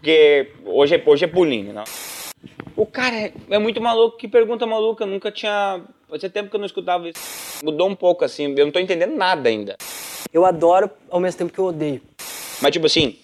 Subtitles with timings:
[0.00, 1.84] Porque hoje é, hoje é bullying, não?
[2.74, 5.04] O cara é, é muito maluco, que pergunta maluca.
[5.04, 5.82] Nunca tinha.
[6.08, 7.20] Fazia tempo que eu não escutava isso.
[7.62, 8.54] Mudou um pouco, assim.
[8.56, 9.76] Eu não tô entendendo nada ainda.
[10.32, 12.00] Eu adoro ao mesmo tempo que eu odeio.
[12.62, 13.16] Mas, tipo assim,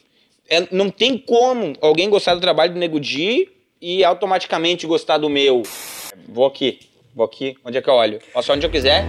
[0.49, 3.49] é- não tem como alguém gostar do trabalho do Nego Di
[3.81, 5.63] e automaticamente gostar do meu.
[6.29, 6.81] Vou aqui,
[7.15, 7.57] vou aqui.
[7.65, 8.21] Onde é que eu olho?
[8.35, 9.07] Posso onde eu quiser.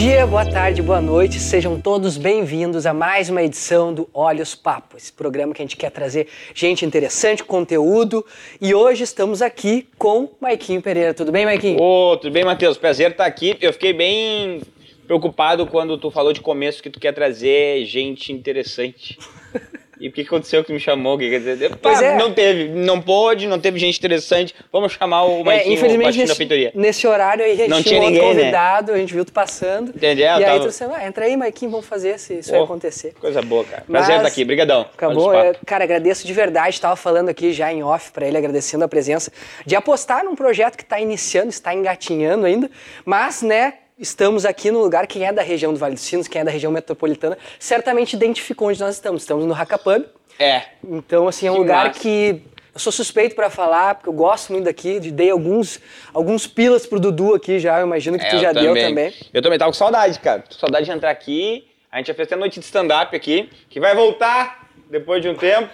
[0.00, 4.96] Dia, boa tarde, boa noite, sejam todos bem-vindos a mais uma edição do Olhos Papo,
[4.96, 8.24] esse programa que a gente quer trazer gente interessante, conteúdo.
[8.62, 11.12] E hoje estamos aqui com Maiquinho Pereira.
[11.12, 11.78] Tudo bem, Maiquinho?
[11.78, 12.78] Ô, tudo bem, Matheus?
[12.78, 13.58] Prazer estar aqui.
[13.60, 14.62] Eu fiquei bem
[15.06, 19.18] preocupado quando tu falou de começo que tu quer trazer gente interessante.
[20.00, 21.18] E o que aconteceu que me chamou?
[21.18, 22.16] Que quer dizer, pá, é.
[22.16, 24.54] não teve, não pôde, não teve gente interessante.
[24.72, 26.72] Vamos chamar o É, Maiquinho, o infelizmente, Baixinho da nesse, feitoria.
[26.74, 28.40] nesse horário aí a gente Não tinha tinha ninguém, né?
[28.40, 29.90] convidado, a gente viu tu passando.
[29.90, 32.50] Entendi, é, eu e aí tava- disse, ah, entra aí, Maiquinho, vamos fazer se isso
[32.50, 33.12] vai Pô, acontecer.
[33.20, 33.84] Coisa boa, cara.
[33.86, 34.80] Mas- Prazer estar aqui, brigadão.
[34.92, 35.58] Acabou, papos.
[35.66, 39.30] cara, agradeço de verdade, estava falando aqui já em off para ele, agradecendo a presença,
[39.66, 42.70] de apostar num projeto que está iniciando, está engatinhando ainda,
[43.04, 46.40] mas, né, estamos aqui no lugar, quem é da região do Vale dos Sinos, quem
[46.40, 49.22] é da região metropolitana, certamente identificou onde nós estamos.
[49.22, 50.04] Estamos no Hackapub,
[50.38, 52.00] É, então, assim, é um Que lugar massa.
[52.00, 55.78] que eu sou suspeito para falar, porque eu gosto muito daqui, de- dei alguns,
[56.14, 59.12] alguns pilas pro Dudu aqui já, eu imagino que É, tu já deu também.
[59.34, 60.40] Eu também tava com saudade, cara.
[60.42, 61.66] Tô com saudade de entrar aqui.
[61.92, 65.34] A gente já fez até noite de stand-up aqui, que vai voltar depois de um
[65.34, 65.68] tempo.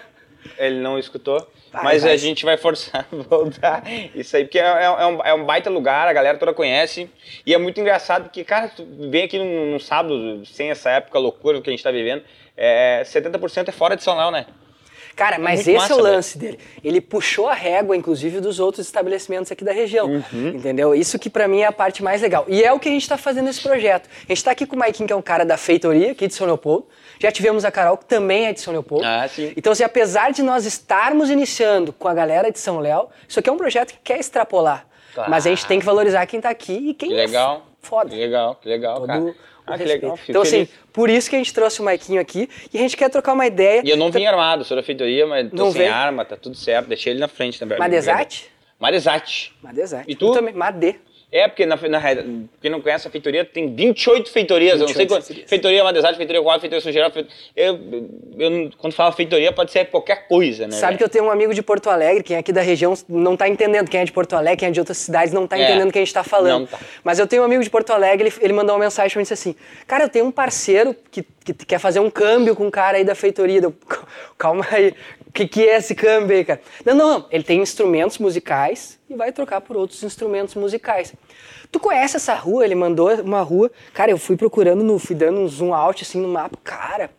[0.58, 1.46] Ele não escutou.
[1.76, 2.12] Vai, mas vai.
[2.12, 3.82] a gente vai forçar a voltar.
[4.14, 7.08] Isso aí, porque é, é- é um, é um baita lugar, a galera toda conhece.
[7.44, 11.18] E é muito engraçado, porque, cara, tu vem aqui num, num sábado, sem essa época
[11.18, 12.22] loucura que a gente tá vivendo,
[12.56, 14.46] é, 70% é fora de São Léo, né?
[15.14, 16.14] Cara, mas muito esse massa, é o velho.
[16.16, 16.58] lance dele.
[16.84, 20.06] Ele puxou a régua, inclusive, dos outros estabelecimentos aqui da região.
[20.06, 20.48] Uhum.
[20.48, 20.94] Entendeu?
[20.94, 22.44] Isso que pra mim é a parte mais legal.
[22.46, 24.10] E é o que a gente tá fazendo nesse projeto.
[24.10, 26.34] A gente tá aqui com o Maikinho, que é um cara da feitoria aqui de
[26.34, 26.86] São Leopoldo.
[27.18, 29.04] Já tivemos a Carol, que também é de São Leopoldo.
[29.06, 29.52] Ah, sim.
[29.56, 33.48] Então, assim, apesar de nós estarmos iniciando com a galera de São Léo, isso aqui
[33.48, 34.86] é um projeto que quer extrapolar.
[35.14, 35.30] Claro.
[35.30, 37.66] Mas a gente tem que valorizar quem tá aqui e quem Que é legal.
[37.80, 38.10] foda.
[38.10, 39.34] Que legal, que legal, Todo cara.
[39.66, 40.16] Ah, que legal.
[40.16, 40.70] fico Então, assim, feliz.
[40.92, 43.46] por isso que a gente trouxe o Maiquinho aqui e a gente quer trocar uma
[43.46, 43.82] ideia.
[43.84, 45.92] E eu não vim armado, sou da feitoria, mas tô Não sem veio?
[45.94, 46.86] arma, tá tudo certo.
[46.86, 47.78] Deixei ele na frente também.
[47.78, 48.48] Madesate?
[48.78, 49.52] Madesate.
[49.62, 50.04] Madesate.
[50.08, 50.32] E tu?
[50.32, 50.54] também.
[50.54, 50.96] Madê.
[51.36, 54.74] É, porque na, na, realidade, quem não conhece a feitoria, tem 28 feitorias.
[54.74, 55.26] eu não sei 28 quanto.
[55.26, 55.50] feitorias.
[55.50, 57.12] Feitoria Madesate, feitoria Quadro, feitoria São Geraldo.
[57.14, 57.78] feitoria- Eu,
[58.38, 60.72] eu, quando fala feitoria, pode ser qualquer coisa, né?
[60.76, 63.36] Sabe que eu tenho um amigo de Porto Alegre, quem é aqui da região não
[63.36, 63.88] tá entendendo.
[63.90, 65.92] Quem é de Porto Alegre, quem é de outras cidades, não tá É, entendendo o
[65.92, 66.66] que a gente tá falando.
[66.68, 66.78] tá.
[67.04, 69.22] Mas eu tenho um amigo de Porto Alegre, ele, ele mandou uma mensagem pra mim
[69.22, 69.54] e disse assim:
[69.86, 73.04] Cara, eu tenho um parceiro que, que quer fazer um câmbio com um cara aí
[73.04, 73.60] da feitoria.
[73.60, 73.74] Eu,
[74.38, 74.94] Calma aí,
[75.26, 76.60] o que, que é esse câmbio aí, cara?
[76.84, 77.26] Não, não, não.
[77.30, 81.14] Ele tem instrumentos musicais e vai trocar por outros instrumentos musicais.
[81.70, 82.64] Tu conhece essa rua?
[82.64, 83.70] Ele mandou uma rua.
[83.92, 86.58] Cara, eu fui procurando, no, fui dando um zoom out assim no mapa.
[86.62, 87.10] Cara,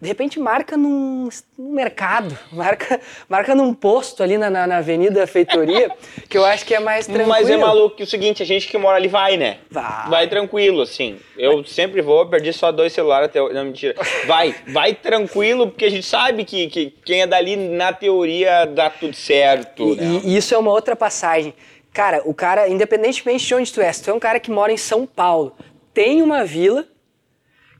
[0.00, 2.98] de repente marca num, num mercado, marca,
[3.28, 5.90] marca num posto ali na, na, na Avenida Feitoria,
[6.28, 7.28] que eu acho que é mais tranquilo.
[7.28, 9.58] Mas é maluco que o seguinte, a gente que mora ali vai, né?
[9.70, 10.26] Vai.
[10.26, 11.18] tranquilo, assim.
[11.36, 13.40] Eu sempre vou, perdi só dois celulares até.
[13.40, 13.94] Não, mentira.
[14.26, 18.88] Vai, vai tranquilo, porque a gente sabe que, que quem é dali, na teoria, dá
[18.88, 20.20] tudo certo, E, né?
[20.24, 21.52] e isso é uma outra passagem.
[21.92, 24.72] Cara, o cara, independentemente de onde tu é, se tu é um cara que mora
[24.72, 25.56] em São Paulo,
[25.92, 26.86] tem uma vila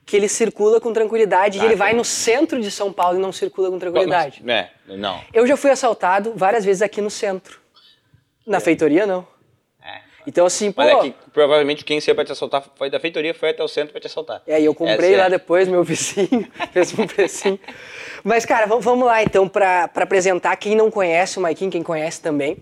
[0.04, 1.78] que ele circula com tranquilidade e Ah, ele tem.
[1.78, 4.42] vai no centro de São Paulo e não circula com tranquilidade.
[4.48, 5.20] É, não.
[5.32, 7.60] Eu já fui assaltado várias vezes aqui no centro.
[8.44, 9.24] Na feitoria, não.
[9.80, 10.00] É.
[10.26, 10.82] Então, assim, pô.
[10.82, 13.68] Mas é que provavelmente quem saiu pra te assaltar foi da feitoria, foi até o
[13.68, 14.42] centro pra te assaltar.
[14.46, 15.22] E aí eu comprei Essa é.
[15.22, 17.58] lá depois, meu vizinho fez um precinho.
[18.22, 22.20] Mas, cara, vamos, lá então pra pra apresentar quem não conhece o Maikinho, quem conhece
[22.20, 22.58] também.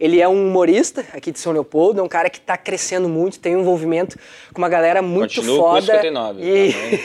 [0.00, 3.40] Ele é um humorista aqui de São Leopoldo, é um cara que tá crescendo muito,
[3.40, 4.16] tem um envolvimento
[4.52, 5.80] com uma galera muito Continua com foda.
[5.80, 7.00] 59, e, também.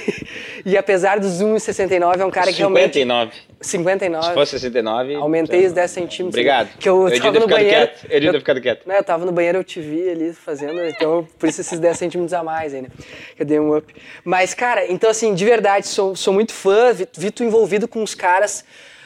[0.74, 2.94] e apesar dos 1,69, é um cara que realmente.
[2.94, 3.32] 59.
[3.60, 4.28] 59.
[4.28, 5.16] Se fosse 69.
[5.16, 6.28] Aumentei os 10 centímetros.
[6.28, 6.78] Obrigado.
[6.78, 7.76] Que eu, devia tava no banheiro.
[7.76, 8.04] quieto.
[8.04, 8.88] Eu devia ter ficado quieto.
[8.88, 11.98] Né, eu tava no banheiro, eu te vi ali fazendo, então por isso esses 10
[11.98, 12.90] centímetros a mais aí, né?
[13.38, 13.94] Eu dei um up.
[14.24, 18.02] Mas, cara, então assim, de verdade, sou, sou muito fã, vi, vi tu envolvido com
[18.02, 18.64] os caras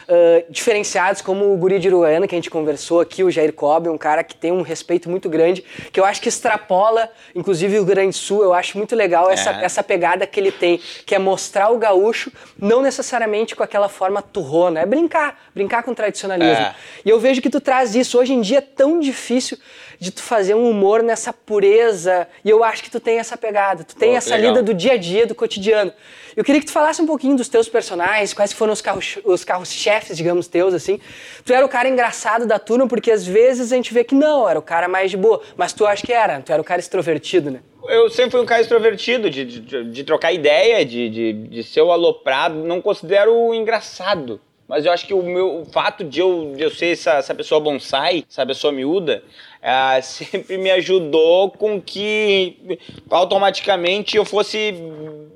[0.10, 3.90] ah, diferenciados, como o Guri de Uruguaiana, que a gente conversou aqui, o Jair Cobb,
[3.90, 7.84] um cara que tem um respeito muito grande, que eu acho que extrapola, inclusive o
[7.84, 9.66] Grande Sul, eu acho muito legal essa, É.
[9.66, 14.22] essa pegada que ele tem, que é mostrar o gaúcho, não necessariamente com aquela forma
[14.22, 16.64] turrona, é brincar, brincar com o tradicionalismo.
[16.64, 16.76] É.
[17.04, 18.18] E eu vejo que tu traz isso.
[18.18, 19.58] Hoje em dia é tão difícil
[20.00, 22.28] de tu fazer um humor nessa pureza.
[22.44, 24.52] E eu acho que tu tem essa pegada, tu tem Pô, essa legal.
[24.52, 25.92] lida do dia a dia, do cotidiano.
[26.36, 29.44] Eu queria que tu falasse um pouquinho dos teus personagens, quais foram os carros, os
[29.44, 31.00] carros-chefes, digamos, teus, assim.
[31.44, 34.48] Tu era o cara engraçado da turma, porque às vezes a gente vê que não,
[34.48, 35.42] era o cara mais de boa.
[35.56, 37.62] Mas tu acha que era, tu era o cara extrovertido, né?
[37.88, 41.82] Eu sempre fui um cara extrovertido, de, de, de trocar ideia, de, de, de ser
[41.82, 42.56] o aloprado.
[42.64, 44.40] Não considero engraçado.
[44.68, 47.34] Mas eu acho que o meu o fato de eu, de eu ser essa, essa
[47.34, 49.24] pessoa bonsai, essa pessoa miúda,
[49.62, 52.78] ah, sempre me ajudou com que
[53.10, 54.74] automaticamente eu fosse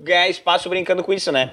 [0.02, 1.52] ganhar espaço brincando com isso, né?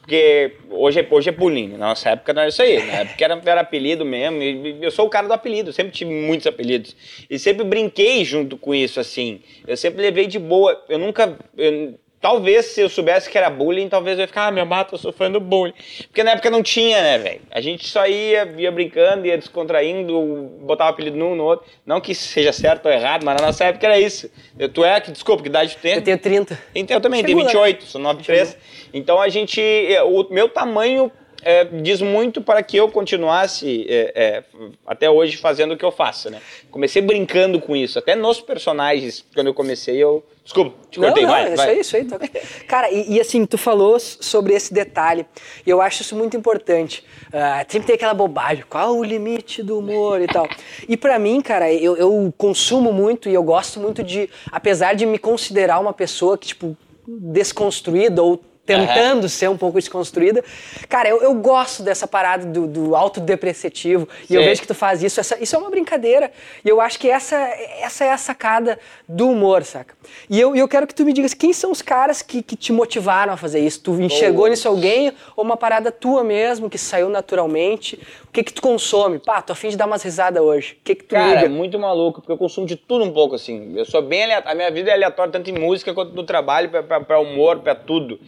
[0.00, 3.24] Porque hoje é, hoje é bullying, na nossa época não era isso aí, na época
[3.24, 4.42] era, era apelido mesmo,
[4.82, 6.96] eu sou o cara do apelido, sempre tive muitos apelidos,
[7.28, 11.94] e sempre brinquei junto com isso, assim, eu sempre levei de boa, eu nunca, eu-
[12.20, 14.98] talvez se eu soubesse que era bullying, talvez eu ia ficar, ah, meu mato, eu
[14.98, 15.72] sou fã do bullying,
[16.08, 20.20] porque na época não tinha, né, velho, a gente só ia, ia brincando, ia descontraindo,
[20.60, 23.86] botava apelido num no outro, não que seja certo ou errado, mas na nossa época
[23.86, 25.94] era isso, Eu- tu é, que desculpa, que idade tu tem?
[25.94, 26.58] Eu tenho 30.
[26.74, 27.68] Então, eu também, tenho Chegou, né?
[27.70, 28.56] 28, sou 93.
[28.92, 29.60] Então a gente.
[29.60, 31.10] é, O meu tamanho
[31.42, 34.44] é, diz muito para que eu continuasse é, é,
[34.86, 36.40] até hoje fazendo o que eu faço, né?
[36.70, 37.98] Comecei brincando com isso.
[37.98, 40.24] Até nos personagens, quando eu comecei, eu.
[40.42, 41.48] Desculpa, te cortei, não, não, vai.
[41.48, 41.68] isso vai.
[41.70, 42.04] aí, isso aí.
[42.04, 42.18] Tá...
[42.66, 45.24] Cara, e, e assim, tu falou sobre esse detalhe,
[45.64, 47.04] e eu acho isso muito importante.
[47.32, 50.48] Ah, sempre tem aquela bobagem, qual o limite do humor e tal.
[50.88, 55.06] E pra mim, cara, eu, eu consumo muito e eu gosto muito de, apesar de
[55.06, 56.76] me considerar uma pessoa que, tipo,
[57.06, 58.40] desconstruída ou
[58.76, 60.44] tentando ser um pouco desconstruída.
[60.88, 64.08] Cara, eu, eu gosto dessa parada do, do autodepreciativo.
[64.28, 65.18] E eu vejo que tu faz isso.
[65.20, 66.30] Essa- isso é uma brincadeira.
[66.64, 67.36] E eu acho que essa,
[67.80, 68.78] essa é a sacada
[69.08, 69.94] do humor, saca?
[70.28, 72.72] E eu, eu quero que tu me digas quem são os caras que, que te
[72.72, 73.80] motivaram a fazer isso.
[73.82, 74.50] Tu enxergou Boa.
[74.50, 77.96] nisso alguém ou uma parada tua mesmo que saiu naturalmente?
[78.28, 79.18] O que que tu consome?
[79.18, 80.76] Pá, tô afim de dar umas risadas hoje.
[80.80, 81.48] O que que tu Cara, liga?
[81.48, 83.72] muito maluco, porque eu consumo de tudo um pouco, assim.
[83.76, 84.52] Eu sou bem aleatório.
[84.52, 87.58] A minha vida é aleatória, tanto em música quanto no trabalho, pra, pra, pra humor,
[87.60, 88.18] pra tudo.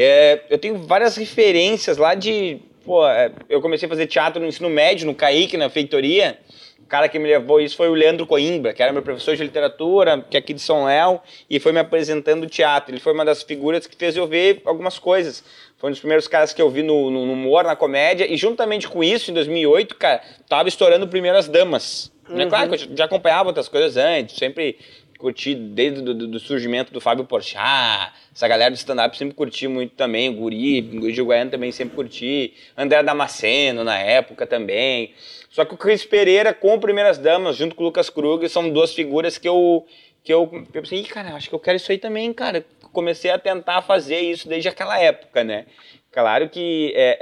[0.00, 2.60] É, eu tenho várias referências lá de.
[2.84, 6.38] Pô, é, eu comecei a fazer teatro no ensino médio, no Caíque, na feitoria.
[6.78, 9.42] O cara que me levou isso foi o Leandro Coimbra, que era meu professor de
[9.42, 12.94] literatura, que é aqui de São Léo, e foi me apresentando teatro.
[12.94, 15.44] Ele foi uma das figuras que fez eu ver algumas coisas.
[15.76, 18.36] Foi um dos primeiros caras que eu vi no, no, no humor, na comédia, e
[18.36, 22.10] juntamente com isso, em 2008, cara, tava estourando Primeiras Damas.
[22.30, 24.78] É claro que eu já acompanhava outras coisas antes, sempre
[25.18, 29.94] curti desde do, do- surgimento do Fábio Porchat, essa galera do stand-up sempre curti muito
[29.94, 35.12] também, o Guri, o Gil Goiano também sempre curti, André Damasceno na época também.
[35.50, 38.94] Só que o Cris Pereira com Primeiras Damas, junto com o Lucas Kruger, são duas
[38.94, 39.84] figuras que eu
[40.22, 42.64] que eu, eu pensei, cara, acho que eu quero isso aí também, cara.
[42.92, 45.64] Comecei a tentar fazer isso desde aquela época, né?
[46.12, 47.18] Claro que é,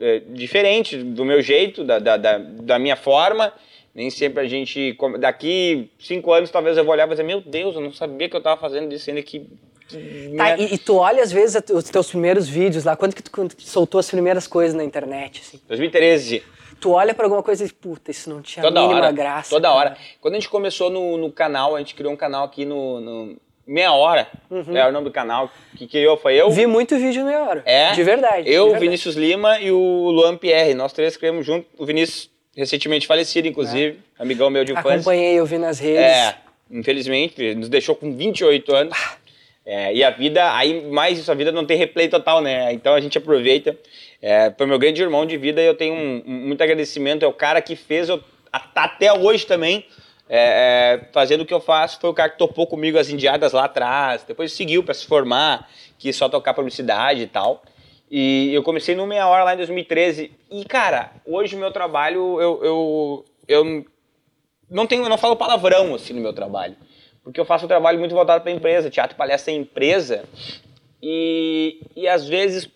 [0.00, 3.52] é- é diferente do meu jeito, da, da, da, da minha forma.
[3.96, 4.94] Nem sempre a gente.
[5.18, 8.28] Daqui cinco anos, talvez eu vou olhar e vou dizer: Meu Deus, eu não sabia
[8.28, 9.40] que eu tava fazendo isso ainda que.
[9.88, 10.56] Tá, né?
[10.58, 13.54] e, e tu olha às vezes os teus primeiros vídeos lá, quando que tu, quando
[13.54, 15.58] tu soltou as primeiras coisas na internet, assim?
[15.66, 16.42] 2013.
[16.78, 19.12] Tu olha pra alguma coisa e, puta, isso não tinha Toda a mínima hora.
[19.12, 19.48] graça.
[19.48, 19.80] toda cara.
[19.80, 19.96] hora.
[20.20, 23.00] Quando a gente começou no, no canal, a gente criou um canal aqui no.
[23.00, 24.28] no Meia Hora.
[24.74, 25.50] É o nome do canal.
[25.74, 26.50] Que criou foi eu.
[26.50, 27.62] Vi muito vídeo meia hora.
[27.64, 27.92] É.
[27.92, 28.46] De verdade.
[28.46, 28.84] Eu, de verdade.
[28.84, 30.74] Vinícius Lima e o Luan Pierre.
[30.74, 31.66] Nós três criamos junto.
[31.76, 33.98] O Vinícius, recentemente falecido, inclusive.
[34.18, 34.94] Amigão meu de infância.
[34.94, 36.00] Acompanhei, eu vi nas redes.
[36.02, 36.36] É,
[36.70, 38.98] infelizmente, nos deixou com 28 anos.
[39.64, 42.72] É, e a vida, aí mais isso, a vida não tem replay total, né?
[42.72, 43.76] Então a gente aproveita.
[44.22, 47.24] É, foi meu grande irmão de vida e eu tenho um- um- muito agradecimento.
[47.24, 48.22] É o cara que fez eu
[48.72, 49.84] tá até hoje também.
[50.28, 53.52] é, é, fazendo o que eu faço, foi o cara que topou comigo as indiadas
[53.52, 57.62] lá atrás, depois seguiu para se formar, quis só tocar publicidade e tal.
[58.10, 60.30] E eu comecei no Meia Hora lá em 2013.
[60.50, 63.84] E, cara, hoje o meu trabalho, eu, eu, eu
[64.70, 66.76] não tenho, eu não falo palavrão assim no meu trabalho,
[67.22, 70.24] porque eu faço um trabalho muito voltado para empresa, teatro palestra é empresa
[71.02, 72.68] e, e às vezes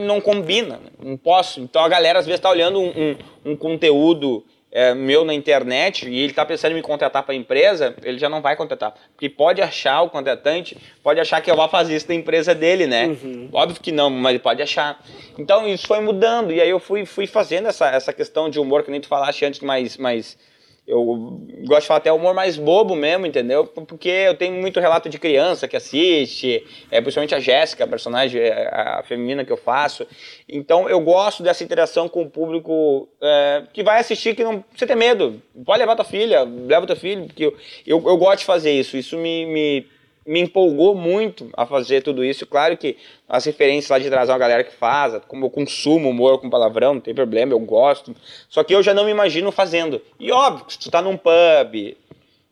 [0.00, 0.90] não combina, né?
[1.02, 1.60] não posso.
[1.60, 6.08] Então a galera às vezes está olhando um, um, um conteúdo é, meu na internet
[6.08, 8.94] e ele está pensando em me contratar para a empresa, ele já não vai contratar,
[9.12, 12.86] porque pode achar o contratante, pode achar que eu vou fazer isso da empresa dele,
[12.86, 13.14] né?
[13.52, 14.98] Óbvio que não, mas ele pode achar.
[15.38, 18.82] Então isso foi mudando e aí eu fui, fui fazendo essa, essa questão de humor
[18.82, 20.38] que nem tu falaste antes, mais, mais
[20.86, 23.64] eu gosto de falar até humor mais bobo mesmo, entendeu?
[23.64, 28.40] Porque eu tenho muito relato de criança que assiste, é, principalmente a Jéssica, a personagem
[28.40, 30.06] é, a feminina que eu faço.
[30.48, 34.88] Então eu gosto dessa interação com o público é, que vai assistir, que não precisa
[34.88, 35.40] ter medo.
[35.64, 38.96] Pode levar tua filha, leva teu filho, porque eu, eu, eu gosto de fazer isso.
[38.96, 39.86] Isso me, me,
[40.26, 42.46] me empolgou muito a fazer tudo isso.
[42.46, 42.96] Claro que
[43.28, 46.48] as referências lá de trás é uma galera que faz, como eu consumo humor com
[46.48, 48.14] palavrão, não tem problema, eu gosto.
[48.48, 50.00] Só que eu já não me imagino fazendo.
[50.18, 51.96] E óbvio, se tu tá num pub,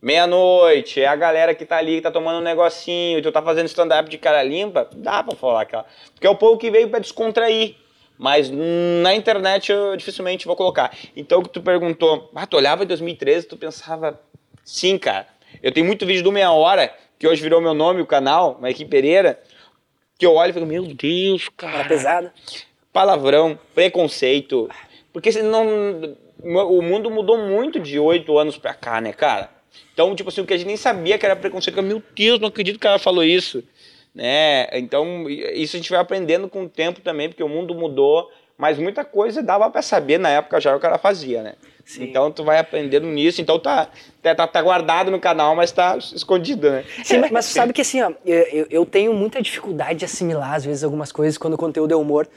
[0.02, 3.66] meia-noite, é a galera que tá ali, que tá tomando um negocinho, tu tá fazendo
[3.66, 5.86] stand-up de cara limpa, dá pra falar aquela.
[6.14, 7.76] Porque é o povo que veio pra descontrair.
[8.18, 10.94] Mas na internet eu dificilmente vou colocar.
[11.16, 14.20] Então o que tu perguntou, ah, tu olhava em 2013, tu pensava,
[14.62, 15.26] sim, cara.
[15.62, 18.86] Eu tenho muito vídeo do Meia Hora, que hoje virou meu nome, o canal, Mike
[18.86, 19.38] Pereira,
[20.18, 21.80] que eu olho e fico, meu Deus, cara.
[21.80, 22.32] Era pesado.
[22.92, 24.68] Palavrão, preconceito.
[25.12, 25.30] Porque
[26.42, 29.50] o mundo mudou muito de oito anos pra cá, né, cara?
[29.92, 32.40] Então, tipo assim, o que a gente nem sabia que era preconceito, eu, meu Deus,
[32.40, 33.62] não acredito que ela falou isso
[34.14, 34.66] né?
[34.72, 38.78] Então, isso a gente vai aprendendo com o tempo também, porque o mundo mudou, mas
[38.78, 41.54] muita coisa dava para saber na época já o que ela fazia, né?
[41.84, 42.04] Sim.
[42.04, 43.88] Então tu vai aprendendo nisso, então tá,
[44.22, 46.84] tá, tá guardado no canal, mas tá escondido, né?
[47.02, 50.64] Sim, mas tu sabe que assim, ó, eu, eu tenho muita dificuldade de assimilar às
[50.64, 52.28] vezes algumas coisas quando o conteúdo é humor.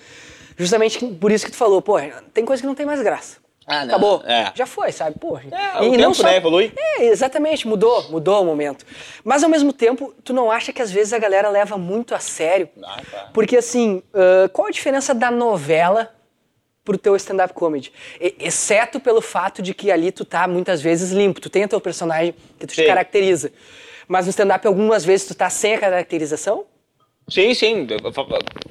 [0.58, 2.00] Justamente por isso que tu falou, pô,
[2.34, 3.43] tem coisa que não tem mais graça.
[3.66, 3.96] Ah, não.
[3.96, 4.24] Acabou.
[4.26, 4.52] É.
[4.56, 5.18] Já foi, sabe?
[5.20, 6.24] Pô, é, e o tempo, não só...
[6.24, 6.72] né, evolui.
[6.76, 8.86] É, exatamente, mudou, mudou o momento.
[9.24, 12.20] Mas ao mesmo tempo, tu não acha que às vezes a galera leva muito a
[12.20, 12.70] sério?
[12.84, 13.30] Ah, tá.
[13.34, 16.14] Porque assim, uh, qual a diferença da novela
[16.84, 17.94] pro teu stand-up comedy?
[18.20, 21.68] E, exceto pelo fato de que ali tu tá muitas vezes limpo, tu tem o
[21.68, 22.82] teu personagem que tu sim.
[22.82, 23.52] te caracteriza.
[24.08, 26.66] Mas no stand-up algumas vezes tu tá sem a caracterização?
[27.30, 27.88] Sim, sim.
[27.90, 28.12] Eu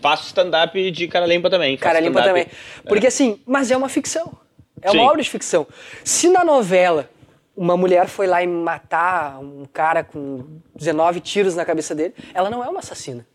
[0.02, 1.76] faço stand-up de cara limpa também.
[1.78, 2.46] Cara limpa também.
[2.86, 3.08] Porque é.
[3.08, 4.36] assim, mas é uma ficção.
[4.82, 5.08] É uma Sim.
[5.08, 5.66] obra de ficção.
[6.04, 7.08] Se na novela
[7.56, 12.50] uma mulher foi lá e matar um cara com 19 tiros na cabeça dele, ela
[12.50, 13.26] não é uma assassina.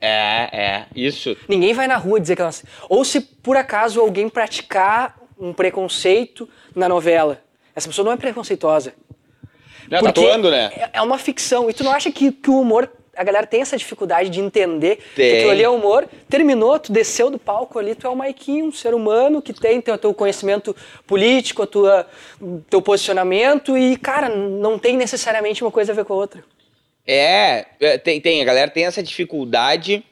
[0.00, 1.36] É, é, isso.
[1.48, 2.50] Ninguém vai na rua dizer que ela.
[2.88, 7.40] Ou se por acaso alguém praticar um preconceito na novela.
[7.74, 8.94] Essa pessoa não é preconceituosa.
[9.90, 10.70] Não, tá atuando, né?
[10.74, 11.68] É, é uma ficção.
[11.68, 14.98] E tu não acha que, que o humor a galera tem essa dificuldade de entender
[15.14, 15.30] tem.
[15.30, 16.08] que aquilo ali é humor.
[16.28, 19.80] Terminou, tu desceu do palco ali, tu é o Maiquinho, um ser humano que tem
[19.80, 20.74] teu, teu conhecimento
[21.06, 22.06] político, a tua,
[22.68, 26.44] teu posicionamento e, cara, não tem necessariamente uma coisa a ver com a outra.
[27.06, 30.02] É, é tem, tem a galera tem essa dificuldade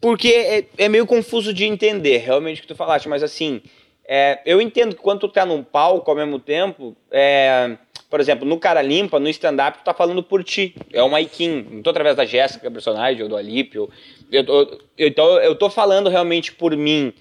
[0.00, 3.60] porque é, é meio confuso de entender, realmente, o que tu falaste, mas assim,
[4.06, 7.76] é, eu entendo que quando tu tá num palco ao mesmo tempo, é,
[8.10, 10.74] por exemplo, no Cara Limpa, no stand-up, tu tá falando por ti.
[10.92, 11.66] É o Maikin.
[11.70, 13.90] Não tô através da Jéssica, personagem, ou do Alípio.
[14.32, 17.12] Eu, eu, então, eu tô falando realmente por mim.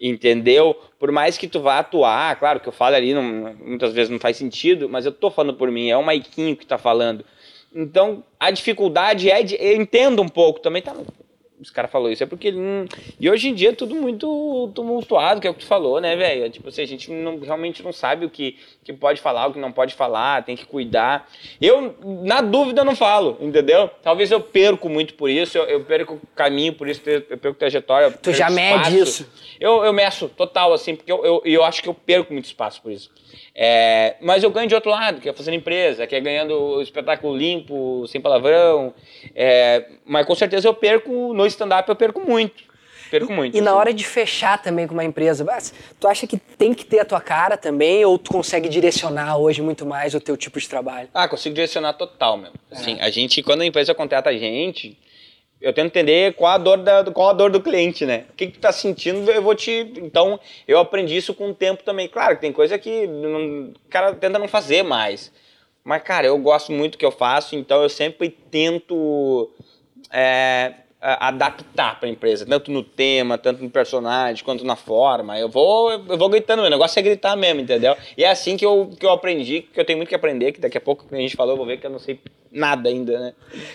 [0.00, 0.76] Entendeu?
[0.98, 4.18] Por mais que tu vá atuar, claro que eu falo ali, não, muitas vezes não
[4.18, 7.24] faz sentido, mas eu tô falando por mim, é o Maiquinho que tá falando.
[7.72, 9.56] Então, a dificuldade é de.
[9.58, 10.94] Eu entendo um pouco, também tá
[11.60, 12.86] os caras falou isso, é porque ele não...
[13.18, 16.14] E hoje em dia é tudo muito tumultuado, que é o que tu falou, né,
[16.14, 16.50] velho?
[16.50, 19.58] Tipo assim, a gente não, realmente não sabe o que, que pode falar, o que
[19.58, 21.28] não pode falar, tem que cuidar.
[21.60, 23.90] Eu, na dúvida, não falo, entendeu?
[24.02, 28.10] Talvez eu perco muito por isso, eu, eu perco caminho por isso, eu perco trajetória.
[28.10, 29.26] Tu já mede isso?
[29.58, 32.82] Eu, eu meço total, assim, porque eu, eu, eu acho que eu perco muito espaço
[32.82, 33.10] por isso.
[33.54, 36.82] É, mas eu ganho de outro lado, que é fazendo empresa, que é ganhando o
[36.82, 38.92] espetáculo limpo, sem palavrão.
[39.34, 42.73] É, mas com certeza eu perco, no stand-up eu perco muito.
[43.14, 43.54] Perco e, muito.
[43.54, 43.64] E assim.
[43.64, 45.46] na hora de fechar também com uma empresa,
[46.00, 49.62] tu acha que tem que ter a tua cara também, ou tu consegue direcionar hoje
[49.62, 51.08] muito mais o teu tipo de trabalho?
[51.14, 52.56] Ah, consigo direcionar total mesmo.
[52.72, 53.04] Assim, é.
[53.04, 54.98] a gente, quando a empresa contrata a gente,
[55.60, 58.24] eu tento entender qual a dor, da, qual a dor do cliente, né?
[58.30, 59.92] O que, que tu tá sentindo, eu vou te.
[59.96, 62.08] Então, eu aprendi isso com o tempo também.
[62.08, 65.30] Claro que tem coisa que não, o cara tenta não fazer mais.
[65.84, 69.50] Mas, cara, eu gosto muito do que eu faço, então eu sempre tento
[70.10, 70.72] é,
[71.04, 75.38] adaptar para a empresa, tanto no tema, tanto no personagem, quanto na forma.
[75.38, 77.94] Eu vou, eu vou gritando, meu negócio é gritar mesmo, entendeu?
[78.16, 80.60] E é assim que eu, que eu aprendi, que eu tenho muito que aprender, que
[80.60, 82.18] daqui a pouco, a gente falou, eu vou ver que eu não sei
[82.54, 83.32] nada ainda, né?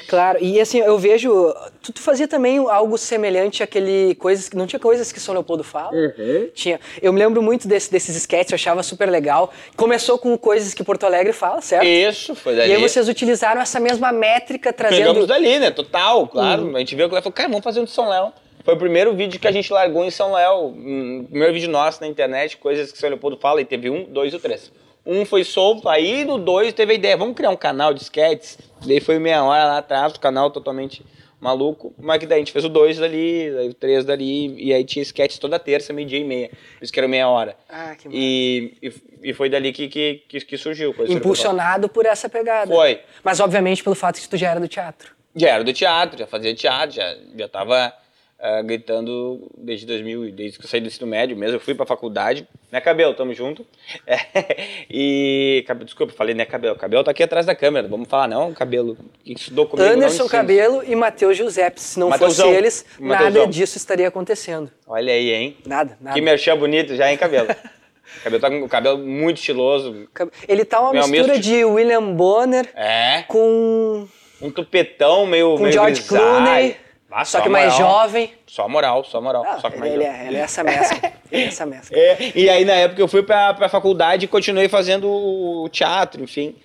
[0.08, 1.54] Claro, e assim, eu vejo.
[1.84, 4.16] Tu, tu fazia também algo semelhante àquele.
[4.16, 5.92] Coisas, não tinha coisas que São Leopoldo fala?
[5.92, 6.50] Uhum.
[6.54, 6.80] Tinha.
[7.02, 9.52] Eu me lembro muito desse, desses sketches, eu achava super legal.
[9.76, 11.86] Começou com coisas que Porto Alegre fala, certo?
[11.86, 12.72] Isso, foi dali.
[12.72, 15.00] E aí vocês utilizaram essa mesma métrica trazendo.
[15.00, 15.72] Pegamos dali, né?
[15.72, 16.64] Total, claro.
[16.64, 16.76] Uhum.
[16.76, 18.32] A gente viu ela falou, cara, vamos fazer um de São Léo.
[18.64, 20.68] Foi o primeiro vídeo que a gente largou em São Léo.
[20.68, 24.34] O primeiro vídeo nosso na internet, coisas que São Leopoldo fala, e teve um, dois
[24.34, 24.72] ou três.
[25.06, 28.58] Um foi solto, aí no dois teve a ideia, vamos criar um canal de sketches.
[28.86, 31.04] Daí foi meia hora lá atrás, o canal totalmente
[31.40, 31.94] maluco.
[31.98, 34.84] Mas que daí a gente fez o dois dali, aí o três dali, e aí
[34.84, 36.50] tinha sketches toda terça, meio-dia e meia.
[36.50, 37.56] Por isso que era meia hora.
[37.68, 40.94] Ah, que e, e, e, foi dali que, que, que, que surgiu.
[41.08, 42.72] Impulsionado por essa pegada.
[42.72, 43.00] Foi.
[43.24, 45.19] Mas obviamente pelo fato de que tu já era do teatro.
[45.40, 47.94] Já era do teatro, já fazia teatro, já, já tava
[48.40, 51.86] uh, gritando desde 2000, desde que eu saí do ensino médio mesmo, eu fui pra
[51.86, 53.66] faculdade, né, Cabelo, tamo junto.
[54.06, 54.18] É,
[54.90, 58.98] e, desculpa, falei, né, Cabelo, Cabelo tá aqui atrás da câmera, vamos falar, não, Cabelo,
[59.24, 59.90] que estudou comigo.
[59.90, 62.48] Anderson Cabelo e Matheus Giuseppe, se não Mateusão.
[62.48, 63.42] fosse eles, Mateusão.
[63.42, 64.70] nada disso estaria acontecendo.
[64.88, 65.58] Olha aí, hein.
[65.66, 66.16] Nada, nada.
[66.16, 67.50] Que merchan bonito já, hein, Cabelo.
[67.50, 70.08] O cabelo tá com o cabelo muito estiloso.
[70.48, 73.24] Ele tá uma Meu mistura de William Bonner É.
[73.28, 74.08] com,
[74.42, 75.56] Um tupetão meio.
[75.56, 76.22] com meio George grisalho.
[76.22, 76.76] Clooney,
[77.12, 77.90] Ah, só a que mais moral.
[78.04, 78.32] jovem.
[78.48, 79.44] Só moral, só moral.
[79.46, 80.20] Ah, só que mais ele, jovem.
[80.22, 81.12] é, ele é essa mescla.
[81.32, 81.98] é essa mescla.
[81.98, 86.56] É, e aí, na época, eu fui pra, pra faculdade e continuei fazendo teatro, enfim.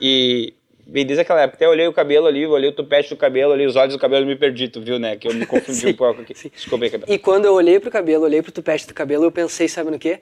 [0.00, 0.52] E,
[0.86, 3.64] e desde aquela época, até olhei o cabelo ali, olhei o tupete do cabelo ali,
[3.66, 5.16] os olhos do cabelo, me perdi, tu viu, né?
[5.16, 6.34] Que eu me confundi Sim, um pouco aqui.
[6.34, 6.50] sim.
[6.54, 7.12] Desculpa aí, cabelo.
[7.12, 9.98] E quando eu olhei pro cabelo, olhei pro tupete do cabelo, eu pensei, sabe no
[9.98, 10.20] quê?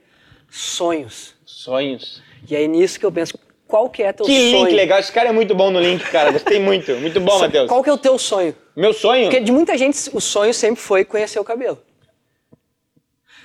[0.50, 1.34] Sonhos.
[1.44, 2.22] Sonhos.
[2.48, 3.38] E aí nisso que eu penso,
[3.72, 4.66] qual que é teu Que sonho?
[4.66, 6.30] link legal, esse cara é muito bom no link, cara.
[6.30, 6.92] Gostei muito.
[6.96, 7.66] Muito bom, Matheus.
[7.68, 8.54] Qual que é o teu sonho?
[8.76, 9.24] Meu sonho?
[9.30, 11.78] Porque de muita gente, o sonho sempre foi conhecer o cabelo.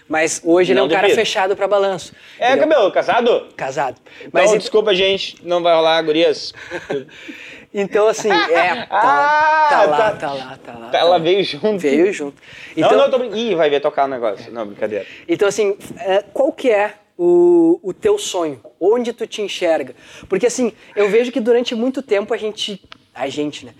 [0.10, 2.12] Mas hoje ele é Não um cara fechado pra balanço.
[2.38, 3.48] É, Ele cabelo, casado?
[3.56, 4.02] Casado.
[4.24, 6.54] Mas Mas então, ent- desculpa, gente, não vai rolar, gurias.
[7.74, 8.86] então, assim, é.
[8.88, 10.80] Tá, Ah, tá lá, tá- tá lá, tá lá.
[10.88, 11.18] Ela tá lá.
[11.18, 11.80] veio junto.
[11.80, 12.36] Veio junto.
[12.76, 13.40] Não, Então, não, tô brincando.
[13.42, 14.52] Ih, vai ver tocar o negócio.
[14.52, 15.06] Não, brincadeira.
[15.28, 18.62] Então, assim, é, qual que é o, o teu sonho?
[18.80, 19.96] Onde tu te enxerga?
[20.30, 22.82] Porque, assim, eu vejo que durante muito tempo a gente...
[23.14, 23.74] A gente, né?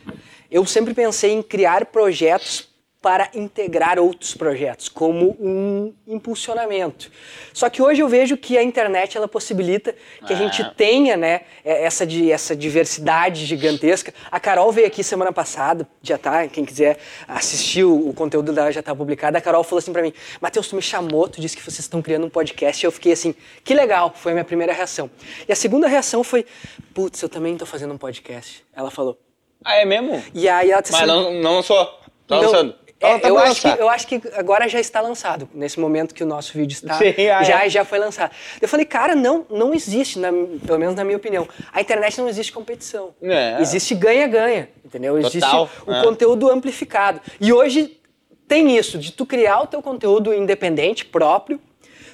[0.50, 2.68] Eu sempre pensei em criar projetos
[3.02, 7.12] para integrar outros projetos, como um impulsionamento.
[7.54, 10.74] Só que hoje eu vejo que a internet ela possibilita que a gente Ah.
[10.76, 14.14] tenha, né, é, essa, di- essa diversidade gigantesca.
[14.32, 18.72] A Carol veio aqui semana passada, já tá, quem quiser assistir o, o conteúdo dela
[18.72, 19.38] já tá publicado.
[19.38, 20.12] A Carol falou assim pra mim:
[20.42, 22.84] Matheus, tu me chamou, tu disse que vocês estão criando um podcast.
[22.84, 25.10] E eu fiquei assim: que legal, foi a minha primeira reação.
[25.48, 26.46] E a segunda reação foi:
[26.94, 28.66] putz, eu também tô fazendo um podcast.
[28.76, 29.18] Ela falou.
[29.64, 30.22] Ah, é mesmo?
[30.34, 31.86] E aí ela disse Mas assim, não, não lançou.
[32.28, 32.76] Tá lançando.
[33.00, 36.24] É, tá eu, acho que, eu acho que agora já está lançado, nesse momento que
[36.24, 36.98] o nosso vídeo está.
[36.98, 37.70] Sim, ah, já, é.
[37.70, 38.32] já foi lançado.
[38.60, 40.32] Eu falei, cara, não, não existe, na-
[40.66, 41.48] pelo menos na minha opinião.
[41.72, 43.14] A internet não existe competição.
[43.22, 43.58] É.
[43.62, 45.18] Existe ganha-ganha, entendeu?
[45.18, 46.04] Existe Total, o é.
[46.04, 47.22] conteúdo amplificado.
[47.40, 48.00] E hoje
[48.48, 51.60] tem isso, de tu criar o teu conteúdo independente, próprio,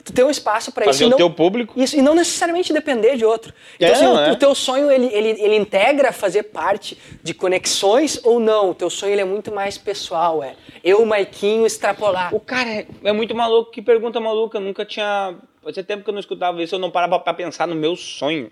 [0.04, 0.94] tu ter um espaço para isso.
[0.94, 1.74] Fazer e o não- teu público.
[1.80, 3.54] Isso, e não necessariamente depender de outro.
[3.76, 4.32] Então, É, assim, o, é.
[4.32, 8.72] o teu sonho, ele, ele, ele integra fazer parte de conexões ou não?
[8.72, 12.34] O teu sonho, ele é muito mais pessoal, é eu, Maiquinho, extrapolar.
[12.36, 14.58] O cara é, é muito maluco, que pergunta maluca.
[14.58, 15.36] Eu nunca tinha.
[15.64, 18.52] Fazia tempo que eu não escutava isso, eu não parava pra pensar no meu sonho.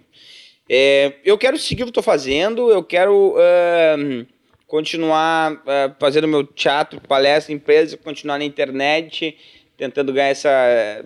[0.70, 4.26] É, eu quero seguir o que eu tô fazendo, eu quero ahn,
[4.66, 9.38] continuar ah, fazendo meu teatro, palestra, empresa, continuar na internet,
[9.82, 11.04] tentando ganhar essa eh,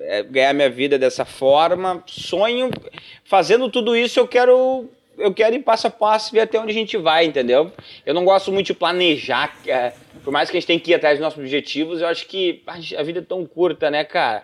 [0.00, 2.04] eh, ganhar minha vida dessa forma.
[2.06, 2.68] Sonho,
[3.24, 4.86] fazendo tudo isso, eu quero
[5.16, 7.72] eu quero ir passo a passo ver até onde a gente vai, entendeu?
[8.04, 10.94] Eu não gosto muito de planejar, eh, por mais que a gente tenha que ir
[10.94, 14.42] atrás dos nossos objetivos, eu acho que a vida é tão curta, né, cara?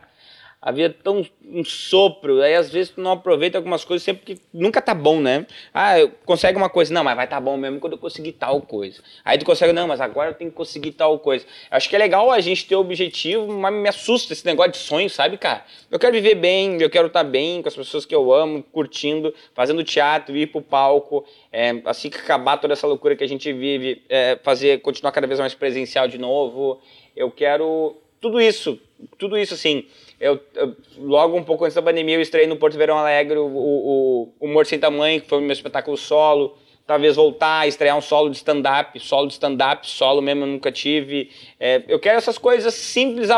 [0.65, 4.25] A vida é tão um sopro, aí às vezes tu não aproveita algumas coisas sempre
[4.25, 5.47] que nunca tá bom, né?
[5.75, 8.63] Ah, eu consegue uma coisa, não, mas vai tá bom mesmo quando eu conseguir tal
[8.63, 9.03] coisa.
[9.23, 11.45] Aí tu consegue, não, mas agora eu tenho que conseguir tal coisa.
[11.71, 15.11] Acho que é legal a gente ter objetivo, mas me assusta esse negócio de sonho,
[15.11, 15.67] sabe, cara?
[15.91, 19.35] Eu quero viver bem, eu quero estar bem com as pessoas que eu amo, curtindo,
[19.53, 23.53] fazendo teatro, ir pro palco, é, assim que acabar toda essa loucura que a gente
[23.53, 26.81] vive, é, fazer, continuar cada vez mais presencial de novo.
[27.15, 28.81] Eu quero tudo isso,
[29.19, 29.85] tudo isso assim.
[30.25, 33.45] Eu, eu- logo um pouco antes da pandemia, eu estreiei no Porto Verão Alegre o,
[33.47, 36.57] o, o Humor Sem Tamanho, que foi o meu espetáculo solo.
[36.87, 41.31] Talvez voltar, estrear um solo de stand-up, solo de stand-up, solo mesmo eu nunca tive.
[41.59, 43.31] É, eu quero essas coisas simples,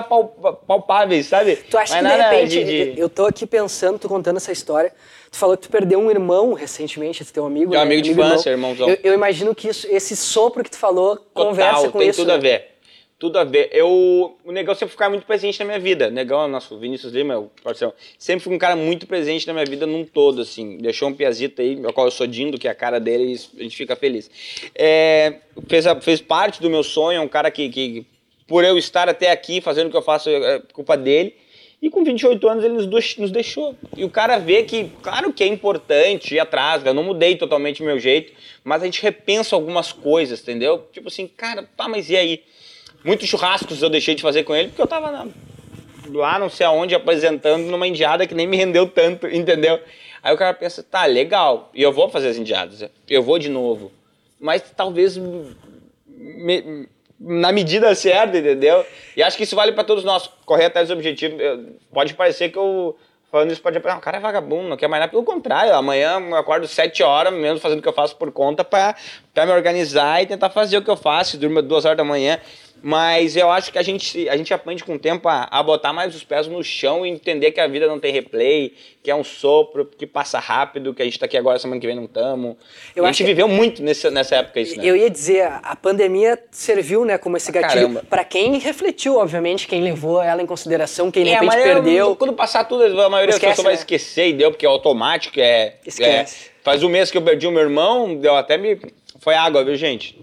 [0.66, 1.56] palpáveis, sabe?
[1.56, 4.50] Tu acha Mas que de repente, de- de- eu tô aqui pensando, tu contando essa
[4.52, 4.92] história,
[5.30, 7.86] tu falou que tu perdeu um irmão recentemente, esse teu amigo, É um né?
[7.86, 8.88] amigo de infância, irmãozão.
[8.88, 12.20] Eu, eu imagino que isso, esse sopro que tu falou conversa Total, com tem isso.
[12.20, 12.40] tudo a né?
[12.40, 12.75] ver.
[13.18, 13.70] Tudo a ver.
[13.72, 16.08] Eu, o Negão sempre ficava muito presente na minha vida.
[16.08, 19.64] O Negão, nosso Vinícius Lima, meu parceiro, sempre foi um cara muito presente na minha
[19.64, 20.76] vida num todo, assim.
[20.76, 23.60] Deixou um piazito aí, ao qual eu sou Dindo, que é a cara dele, e
[23.60, 24.30] a gente fica feliz.
[24.74, 28.06] É, fez, a- fez parte do meu sonho, é um cara que, que,
[28.46, 31.34] por eu estar até aqui fazendo o que eu faço, é culpa dele.
[31.80, 33.74] E com 28 anos ele nos, deixou.
[33.96, 37.82] E o cara vê que, claro que é importante ir atrás, eu não mudei totalmente
[37.82, 38.32] o meu jeito,
[38.64, 40.86] mas a gente repensa algumas coisas, entendeu?
[40.92, 42.42] Tipo assim, cara, tá, mas e aí?
[43.04, 45.26] Muitos churrascos eu deixei de fazer com ele porque eu tava na-
[46.12, 49.80] lá não sei aonde apresentando numa indiada que nem me rendeu tanto, entendeu?
[50.22, 53.48] Aí o cara pensa, tá, legal, e eu vou fazer as indiadas, eu vou de
[53.48, 53.92] novo.
[54.40, 55.16] Mas talvez
[56.06, 58.84] me- na medida certa, entendeu?
[59.16, 61.38] E acho que isso vale pra todos nós, correr atrás dos objetivos.
[61.92, 62.96] Pode parecer que eu
[63.30, 65.10] falando isso pode parecer, ah, o cara é vagabundo, não quer mais nada.
[65.10, 68.64] Pelo contrário, amanhã eu acordo sete horas, mesmo fazendo o que eu faço por conta,
[68.64, 68.94] pra
[69.34, 72.38] me organizar e tentar fazer o que eu faço, durmo duas horas da manhã.
[72.82, 75.92] Mas eu acho que a gente, a gente aprende com o tempo a, a botar
[75.92, 79.14] mais os pés no chão e entender que a vida não tem replay, que é
[79.14, 82.04] um sopro, que passa rápido, que a gente tá aqui agora, semana que vem não
[82.04, 82.56] estamos.
[82.94, 84.84] Eu A gente que- viveu muito nesse, nessa época isso, né?
[84.86, 89.66] Eu ia dizer, a pandemia serviu, né, como esse Ah, gatilho pra quem refletiu, obviamente,
[89.66, 92.16] quem levou ela em consideração, quem de repente mas eu- perdeu.
[92.16, 93.78] quando passar tudo, a maioria das pessoas vai né?
[93.80, 95.76] esquecer e deu, porque é automático, é.
[95.84, 96.50] Esquece.
[96.52, 98.78] é- faz um mês que eu perdi o meu irmão, deu até me.
[99.18, 100.18] Foi água, viu, gente?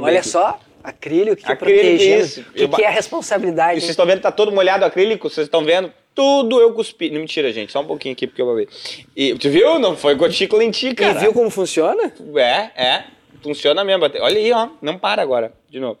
[0.00, 0.28] Olha aqui.
[0.28, 0.58] só,
[0.90, 2.24] acrílico que Acrílico, protegendo.
[2.24, 2.40] isso.
[2.40, 3.78] O que, Eu que é a responsabilidade?
[3.78, 5.92] E vocês estão vendo, tá todo molhado acrílico, vocês estão vendo?
[6.14, 7.10] Tudo eu cuspi.
[7.10, 8.68] Não, mentira, gente, só um pouquinho aqui porque eu babei.
[9.14, 9.78] E tu viu?
[9.78, 11.18] Não foi gotícula em ti, E cara.
[11.18, 12.12] viu como funciona?
[12.36, 13.04] É, é.
[13.42, 14.04] Funciona mesmo.
[14.06, 14.68] até- Olha aí, ó.
[14.80, 15.52] Não para agora.
[15.68, 15.98] De novo.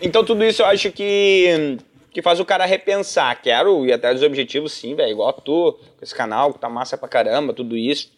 [0.00, 1.76] Então, tudo isso eu acho que,
[2.12, 3.40] que faz o cara repensar.
[3.42, 5.10] Quero ir atrás dos objetivos, sim, velho.
[5.10, 8.10] Igual tu, com esse canal, que tá massa pra caramba, tudo isso.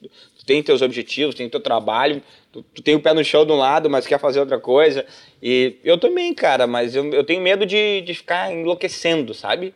[0.44, 2.22] Tu tem teus objetivos, tem teu trabalho.
[2.52, 5.06] Tu, tu tem o pé no chão de um lado, mas quer fazer outra coisa.
[5.42, 9.74] E eu também, cara, mas eu, eu tenho medo de, de ficar enlouquecendo, sabe?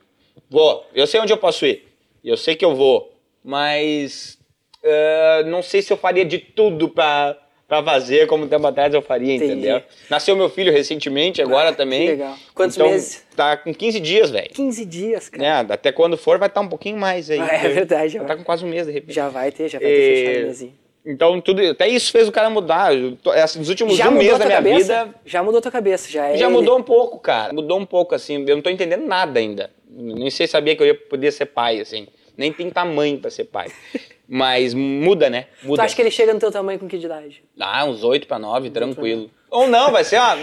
[0.50, 0.87] Vou.
[0.94, 1.88] Eu sei onde eu posso ir.
[2.22, 3.12] Eu sei que eu vou.
[3.42, 4.38] Mas
[4.85, 7.37] ah, não sei se eu faria de tudo pra,
[7.68, 9.52] pra fazer como tempo atrás eu faria, Entendi.
[9.52, 9.83] entendeu?
[10.09, 12.07] Nasceu meu filho recentemente, agora Ah, também.
[12.07, 12.35] que legal.
[12.54, 13.22] Quantos Então, meses?
[13.37, 14.48] Tá com 15 dias, velho.
[14.54, 15.42] 15 dias, cara.
[15.64, 15.74] Né?
[15.74, 17.38] Até quando for, vai estar um pouquinho mais aí.
[17.38, 18.28] Ah, é verdade, já vai.
[18.28, 19.14] tá com quase um mês, de repente.
[19.14, 20.74] Já vai ter, já vai ter E- fechado o mesinho.
[21.07, 22.90] Então, tudo, até isso fez o cara mudar.
[23.22, 25.04] Tô- essa- Nos últimos Já um mês da minha cabeça?
[25.04, 26.37] vida, Já mudou a tua cabeça, já é...
[26.37, 27.52] já mudou um pouco, cara.
[27.52, 28.44] Mudou um pouco, assim.
[28.46, 29.70] Eu não tô entendendo nada ainda.
[29.90, 32.07] Nem sei sabia que eu ia poder ser pai, assim.
[32.38, 33.70] Nem tem tamanho pra ser pai.
[34.29, 35.46] Mas muda, né?
[35.61, 35.83] Tu Muda.
[35.83, 37.42] acha que ele chega no teu tamanho com que idade?
[37.59, 39.31] Ah, uns 8 para 9, tranquilo.
[39.51, 40.37] Ou não, vai ser uma.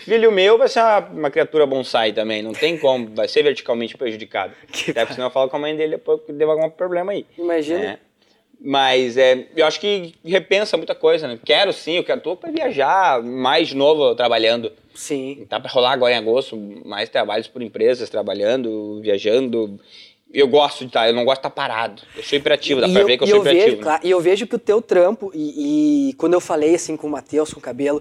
[0.00, 2.42] Filho meu vai ser uma, uma criatura bonsai também.
[2.42, 3.08] Não tem como.
[3.14, 4.52] Vai ser verticalmente prejudicado.
[4.70, 7.12] Que Até porque senão eu falo com a mãe dele depois que deu algum problema
[7.12, 7.26] aí.
[7.38, 7.78] Imagina.
[7.78, 7.98] né?
[8.62, 11.38] Mas é, eu acho que repensa muita coisa, né?
[11.42, 14.70] Quero sim, eu quero tô para viajar mais de novo trabalhando.
[14.94, 15.46] Sim.
[15.48, 19.80] Tá para rolar agora em agosto mais trabalhos por empresas, trabalhando, viajando.
[20.32, 22.02] Eu gosto de estar, eu não gosto de estar parado.
[22.16, 23.76] Eu sou hiperativo, dá E pra eu, ver que eu e sou eu vejo, hiperativo.
[23.78, 23.82] né?
[23.82, 27.08] claro, e eu vejo que o teu trampo, e, e quando eu falei assim com
[27.08, 28.00] o Matheus, com o Cabelo,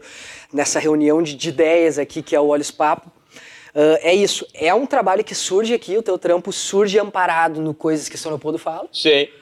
[0.54, 3.12] nessa reunião de, de ideias aqui, que é o Olhos Papo,
[3.74, 4.46] ah, é isso.
[4.54, 8.32] É um trabalho que surge aqui, o teu trampo surge amparado no Coisas que São
[8.32, 9.34] Leopoldo fala, Sei.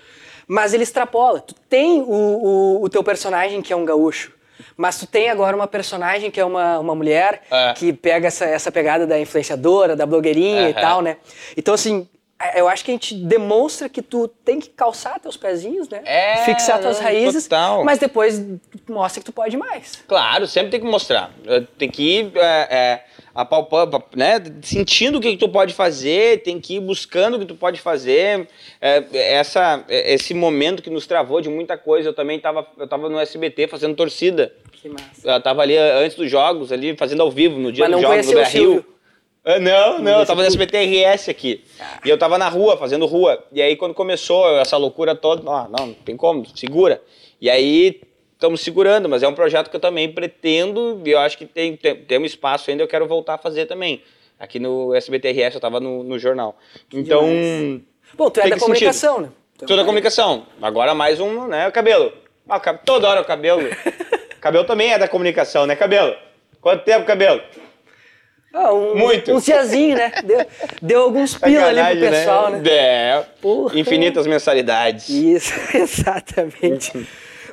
[0.48, 1.42] mas ele extrapola.
[1.42, 4.32] Tu tem o, o, o teu personagem que é um gaúcho,
[4.78, 7.74] mas tu tem agora uma personagem que é uma, uma mulher É.
[7.74, 10.82] que pega essa, essa pegada da influenciadora, da blogueirinha e Aham.
[10.82, 11.18] tal, né?
[11.58, 12.08] Então, assim,
[12.56, 16.02] eu acho que a gente demonstra que tu tem que calçar teus pezinhos, né?
[16.06, 17.84] É, Fixar tuas raízes, total.
[17.84, 18.44] mas depois
[18.88, 20.04] mostra que tu pode mais.
[20.08, 21.32] Claro, sempre tem que mostrar.
[21.80, 24.36] Tem que ir é, é, apalpando, né?
[24.62, 27.82] Sentindo o que, que tu pode fazer, tem que ir buscando o que tu pode
[27.82, 28.48] fazer.
[28.80, 32.88] É, essa, é, esse momento que nos travou de muita coisa, eu também estava eu
[32.88, 34.54] tava no SBT fazendo torcida.
[34.72, 35.28] Que massa.
[35.28, 38.28] Eu tava ali antes dos jogos, ali fazendo ao vivo, no dia dos não jogos,
[38.28, 38.97] no conheceu
[39.60, 40.78] não, não, eu tava no conheceu SBT
[41.16, 41.64] RS aqui.
[42.04, 43.44] E eu tava na rua, fazendo rua.
[43.52, 47.02] E aí quando começou essa loucura toda, ó, não, não tem como, segura.
[47.40, 48.02] E aí
[48.34, 51.76] estamos segurando, mas é um projeto que eu também pretendo, e eu acho que tem,
[51.76, 54.02] tem, tem um espaço ainda, eu quero voltar a fazer também.
[54.40, 56.56] Aqui no SBT RS, eu tava no, no jornal.
[56.94, 57.26] Então.
[58.14, 59.30] Bom, tu é da comunicação, né?
[59.58, 60.46] Tu é toda a comunicação.
[60.62, 62.14] Agora mais um, né, o cabelo.
[62.48, 63.62] Ah, o cab- toda hora o cabelo.
[64.40, 66.16] cabelo também é da comunicação, né, cabelo?
[66.62, 67.42] Quanto tempo, cabelo?
[68.54, 69.32] Ah, um, Muito.
[69.34, 70.12] Uns diazinhos, né?
[70.24, 70.46] Deu,
[70.82, 72.70] deu alguns pila ali pro Sacanagem, pessoal, né?
[72.70, 73.26] É.
[73.42, 73.80] Porra.
[73.80, 75.10] Infinitas mensalidades.
[75.10, 77.08] Isso, exatamente.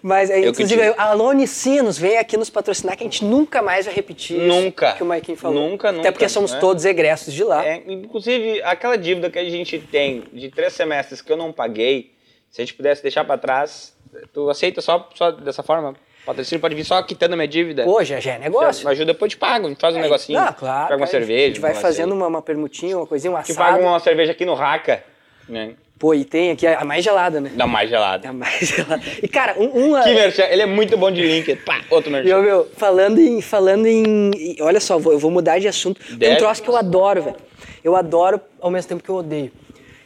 [0.06, 3.62] Mas, aí, Eu inclusive, a Alone Sinos vem aqui nos patrocinar, que a gente nunca
[3.62, 4.92] mais vai repetir isso Nunca.
[4.92, 5.70] que o Maikinho falou.
[5.70, 6.60] Nunca, Até nunca, porque somos né?
[6.60, 7.66] todos egressos de lá.
[7.66, 12.12] É, inclusive, aquela dívida que a gente tem de três semestres que eu não paguei,
[12.50, 13.96] se a gente pudesse deixar pra trás,
[14.32, 15.94] tu aceita só, só dessa forma?
[16.24, 17.84] Patrocínio pode vir só quitando a minha dívida?
[17.84, 18.84] Pô, já, já é negócio.
[18.84, 20.40] Mas ajuda, depois eu te pago, a gente faz um negocinho.
[20.40, 20.88] Não, claro.
[20.88, 21.44] Pega uma cerveja.
[21.44, 23.72] A gente vai um fazendo uma, uma permutinha, uma coisinha, um Te assado.
[23.72, 25.04] paga uma cerveja aqui no Raca,
[25.48, 25.74] né?
[25.98, 27.52] Pô, e tem aqui a mais gelada, né?
[27.54, 28.28] Dá mais gelada.
[28.28, 29.00] A mais gelada.
[29.22, 30.02] E, cara, um, uma...
[30.02, 31.54] Que merchan, ele é muito bom de link.
[31.56, 32.28] Pá, outro merchan.
[32.28, 33.40] Meu, meu, falando em.
[33.40, 34.30] Falando em.
[34.60, 36.00] Olha só, vou- eu vou mudar de assunto.
[36.04, 36.36] Tem um Deve.
[36.36, 37.36] troço que eu adoro, velho.
[37.82, 39.52] Eu adoro ao mesmo tempo que eu odeio.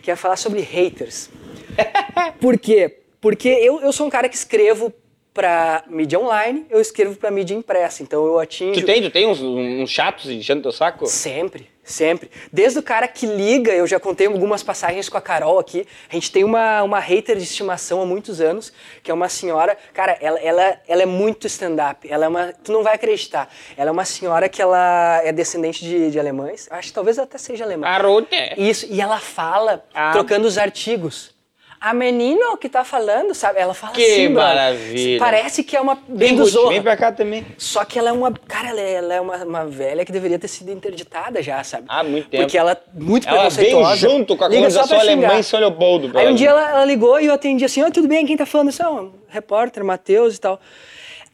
[0.02, 1.31] Que é falar sobre haters.
[2.40, 2.98] Por quê?
[3.20, 4.92] Porque eu, eu sou um cara que escrevo
[5.34, 8.02] pra mídia online, eu escrevo pra mídia impressa.
[8.02, 8.80] Então eu atinjo.
[8.80, 11.06] Tu tem, tu tem uns, uns chatos enchendo teu saco?
[11.06, 12.28] Sempre, sempre.
[12.52, 15.86] Desde o cara que liga, eu já contei algumas passagens com a Carol aqui.
[16.10, 19.78] A gente tem uma, uma hater de estimação há muitos anos, que é uma senhora.
[19.94, 22.10] Cara, ela, ela, ela é muito stand-up.
[22.10, 22.52] Ela é uma.
[22.64, 23.48] Tu não vai acreditar.
[23.76, 26.66] Ela é uma senhora que ela é descendente de, de alemães.
[26.70, 27.86] Acho que talvez ela até seja alemã.
[27.86, 28.28] Arute.
[28.56, 30.10] Isso, e ela fala Ah.
[30.12, 31.38] trocando os artigos.
[31.80, 33.60] A menino que tá falando, sabe?
[33.60, 35.18] Ela fala Que assim, maravilha.
[35.18, 36.70] Parece que é uma bem do Zorra.
[36.70, 37.46] vem pra cá também.
[37.56, 38.32] Só que ela é uma.
[38.32, 41.84] Cara, ela é, ela é uma, uma velha que deveria ter sido interditada já, sabe?
[41.88, 42.42] Há muito tempo.
[42.44, 43.96] Porque ela é muito Ela veio preconceituosa.
[44.08, 46.18] junto com a colonização pra alemã em São Leopoldo.
[46.18, 48.44] Aí um dia ela, ela ligou e eu atendi assim, ó, tudo bem, quem tá
[48.46, 48.70] falando?
[48.70, 50.60] Isso é um repórter, Matheus e tal.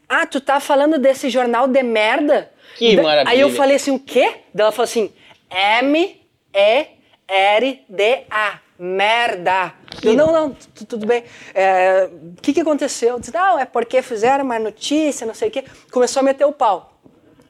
[0.08, 2.50] Ah, tu tá falando desse jornal de merda?
[2.76, 3.32] Que Da- maravilha.
[3.32, 4.30] Aí eu falei assim, o quê?
[4.52, 5.10] Daí ela falou assim,
[7.28, 9.72] M-E-R-D-A, merda.
[10.02, 11.24] Eu, não, não, tu- tudo bem.
[11.54, 13.10] É, O que que aconteceu?
[13.10, 15.64] Eu disse, não, é porque fizeram uma notícia, não sei o quê.
[15.90, 16.90] Começou a meter o pau.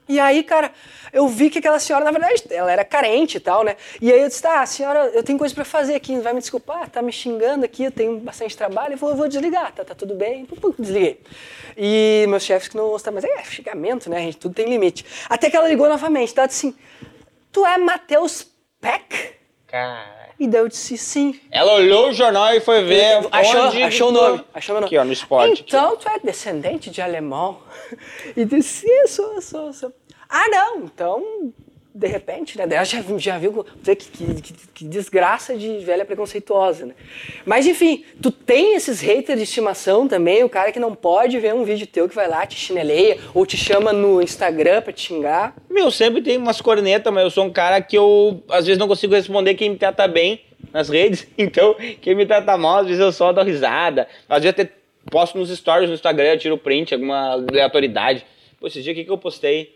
[0.07, 0.71] E aí, cara,
[1.11, 3.75] eu vi que aquela senhora, na verdade, ela era carente e tal, né?
[3.99, 6.87] E aí eu disse, tá, senhora, eu tenho coisa pra fazer aqui, vai me desculpar,
[6.91, 9.95] tá me xingando aqui, eu tenho bastante trabalho, eu vou, eu vou desligar, tá, tá
[9.95, 10.47] tudo bem?
[10.77, 11.21] Desliguei.
[11.75, 15.03] E meus chefes que não gostaram, mas é xingamento, né, gente, tudo tem limite.
[15.27, 16.77] Até que ela ligou novamente, tá, disse assim,
[17.51, 18.45] tu é Matheus
[18.79, 19.33] Peck?
[19.65, 20.24] Cara.
[20.39, 21.39] E daí eu disse, sim.
[21.49, 23.81] Ela olhou o jornal e foi ver Achou, onde...
[23.81, 24.45] achou o nome.
[24.53, 24.87] Achou o nome.
[24.87, 25.63] Aqui, ó, no esporte.
[25.65, 27.59] Então, tu é descendente de alemão?
[28.35, 29.93] E disse, sim, sou, sou, sou.
[30.27, 31.53] Ah, não, então,
[31.95, 32.67] de repente, né?
[32.67, 36.93] Daí já, já viu que, que, que- desgraça de velha preconceituosa, né?
[37.45, 41.53] Mas, enfim, tu tem esses haters de estimação também, o cara que não pode ver
[41.53, 45.01] um vídeo teu que vai lá, te chineleia, ou te chama no Instagram pra te
[45.07, 45.55] xingar.
[45.69, 48.89] Meu, sempre tem umas cornetas, mas eu sou um cara que eu, às vezes, não
[48.89, 50.41] consigo responder quem me trata bem
[50.73, 51.25] nas redes.
[51.37, 54.05] Então, quem me trata mal, às vezes eu só dou risada.
[54.27, 54.69] Às vezes até
[55.09, 58.25] posto nos stories no Instagram, eu tiro print, alguma aleatoriedade.
[58.59, 59.74] Pô, esse dia o que, que eu postei?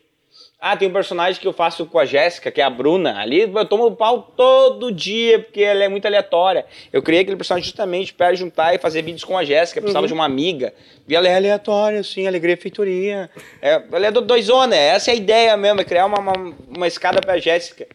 [0.61, 3.17] Ah, tem um personagem que eu faço com a Jéssica, que é a Bruna.
[3.17, 6.65] Ali eu tomo pau todo dia, porque ela é muito aleatória.
[6.91, 9.79] Eu criei aquele personagem justamente para juntar e fazer vídeos com a Jéssica.
[9.79, 10.73] Precisava de uma amiga.
[11.07, 13.29] E ela é aleatória, assim, alegria e feitoria.
[13.61, 16.87] É, ela é do doisona, essa é a ideia mesmo, é criar uma, uma, uma
[16.87, 17.87] escada pra Jéssica.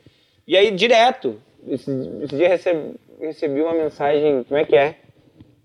[0.46, 1.90] E aí, direto, esse,
[2.22, 4.96] esse dia recebi, recebi uma mensagem, como é que é?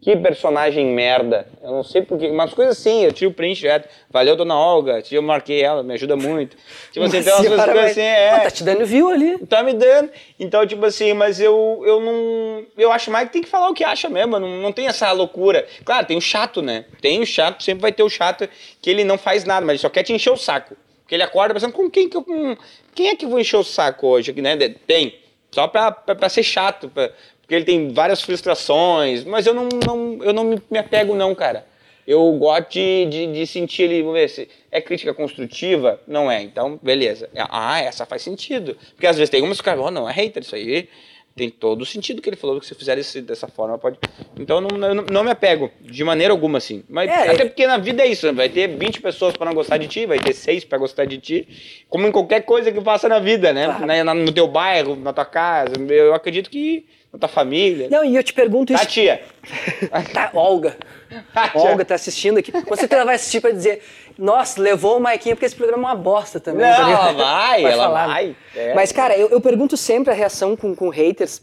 [0.01, 1.45] Que personagem merda.
[1.61, 2.29] Eu não sei porquê.
[2.29, 3.89] Umas coisas assim, eu tiro o print direto.
[4.09, 5.03] Valeu, dona Olga.
[5.11, 6.55] Eu marquei ela, me ajuda muito.
[6.91, 8.31] Tipo assim, tem umas coisas mas- assim, é.
[8.37, 9.37] Pô, tá te dando view ali.
[9.45, 10.09] Tá me dando.
[10.39, 12.65] Então, tipo assim, mas eu, eu não.
[12.77, 14.39] Eu acho mais que tem que falar o que acha mesmo.
[14.39, 15.67] Não, não tem essa loucura.
[15.83, 16.85] Claro, tem o chato, né?
[17.01, 18.47] Tem o chato, sempre vai ter o chato
[18.81, 20.77] que ele não faz nada, mas ele só quer te encher o saco.
[21.01, 22.23] Porque ele acorda pensando, com quem que eu.
[22.23, 22.55] Com,
[22.95, 24.31] quem é que eu vou encher o saco hoje?
[24.41, 24.55] Né?
[24.87, 25.19] Tem.
[25.51, 26.87] Só pra, pra, pra ser chato.
[26.89, 27.11] pra-
[27.49, 29.23] porque ele tem várias frustrações.
[29.23, 31.65] Mas eu não, não, eu não me, me apego, não, cara.
[32.05, 35.99] Eu gosto de, de, de sentir ele, vamos ver se é crítica construtiva?
[36.07, 37.27] Não é, então beleza.
[37.35, 38.77] Ah, essa faz sentido.
[38.93, 40.87] Porque às vezes tem umas que cara, oh, não, é hater isso aí.
[41.35, 43.97] Tem todo o sentido que ele falou que se fizer isso dessa forma pode.
[44.37, 46.83] Então eu não, não, não me apego, de maneira alguma, assim.
[46.89, 48.31] Mas É, até é- porque na vida é isso, né?
[48.33, 51.17] vai ter 20 pessoas para não gostar de ti, vai ter 6 para gostar de
[51.17, 51.47] ti.
[51.89, 53.65] Como em qualquer coisa que faça na vida, né?
[53.65, 53.85] Claro.
[53.85, 55.73] Na- na- no teu bairro, na tua casa.
[55.87, 56.85] Eu acredito que
[57.17, 57.87] tua família.
[57.89, 58.87] Não, e eu te pergunto Tá, isso.
[58.89, 59.21] tia?
[60.13, 60.77] Tá, Olga.
[61.55, 62.51] Olga tá assistindo aqui.
[62.91, 63.81] Ela vai assistir pra dizer,
[64.17, 66.61] nossa, levou o Maiquinha porque esse programa é uma bosta também.
[66.67, 68.73] Não, ela vai, ela falar, vai, é.
[68.75, 71.41] Mas, cara, eu, eu pergunto sempre a reação com, com haters,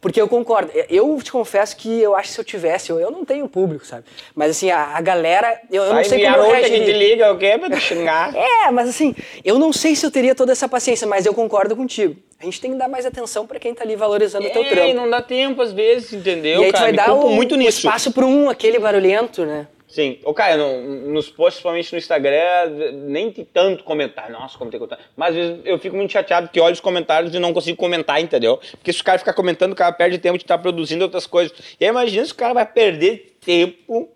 [0.00, 0.70] porque eu concordo.
[0.88, 3.86] Eu te confesso que eu acho que se eu tivesse, eu, eu não tenho público,
[3.86, 4.04] sabe?
[4.34, 6.92] Mas assim, a, a galera, eu, eu não Vai sei como eu outra que te
[6.92, 7.56] liga, quê?
[7.58, 8.32] Pra te xingar.
[8.66, 11.74] É, mas assim, eu não sei se eu teria toda essa paciência, mas eu concordo
[11.76, 12.16] contigo.
[12.42, 14.66] A gente tem que dar mais atenção pra quem tá ali valorizando o teu É,
[14.66, 14.94] e trampo.
[14.94, 16.60] não dá tempo às vezes, entendeu?
[16.60, 16.84] e aí tu cara?
[16.84, 17.78] vai Me dar o, muito nisso.
[17.78, 19.68] espaço pro um, aquele barulhento, né?
[19.86, 20.18] Sim.
[20.24, 22.70] Ô, Caio, no- nos posts, principalmente no Instagram,
[23.04, 24.32] nem tem tanto comentário.
[24.32, 25.04] Nossa, como tem comentário.
[25.14, 28.18] Mas às vezes eu fico muito chateado porque olho os comentários e não consigo comentar,
[28.20, 28.58] entendeu?
[28.72, 31.52] Porque se o cara ficar comentando, o cara perde tempo de estar produzindo outras coisas.
[31.78, 34.08] E aí imagina se o cara vai perder tempo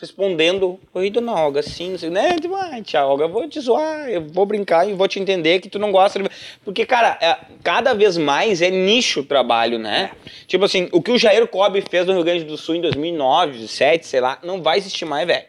[0.00, 2.36] respondendo, oi, dona Olga, sim, não sei, né?
[2.36, 5.60] Tipo, ah, tia Olga, eu vou te zoar, eu vou brincar e vou te entender
[5.60, 6.22] que tu não gosta.
[6.22, 6.30] de-"
[6.64, 10.12] Porque, cara, é, cada vez mais é nicho o trabalho, né?
[10.46, 13.52] Tipo assim, o que o Jair Cobb fez no Rio Grande do Sul em 2009,
[13.52, 15.46] 2007, sei lá, não vai existir mais, velho.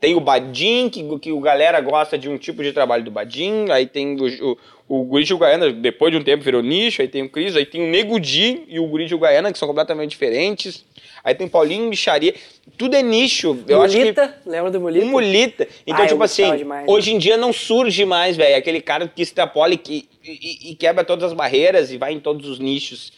[0.00, 3.70] Tem o Badim, que, que o galera gosta de um tipo de trabalho do Badim,
[3.70, 4.56] aí tem o, o,
[4.88, 7.64] o Guri de Uguaiana, depois de um tempo virou nicho, aí tem o Cris, aí
[7.64, 10.84] tem o Nego Di e o Guri de Uguaiana, que são completamente diferentes.
[11.22, 12.34] Aí tem Paulinho Micharia,
[12.76, 13.58] tudo é nicho.
[13.66, 15.06] Eu acho que Mulita, lembra do Mulita?
[15.06, 15.68] mulita.
[15.86, 19.22] Então, Ah, tipo assim, demais, hoje em dia não surge mais, velho, aquele cara que
[19.22, 23.10] extrapola e, que- e- e quebra todas as barreiras e vai em todos os nichos.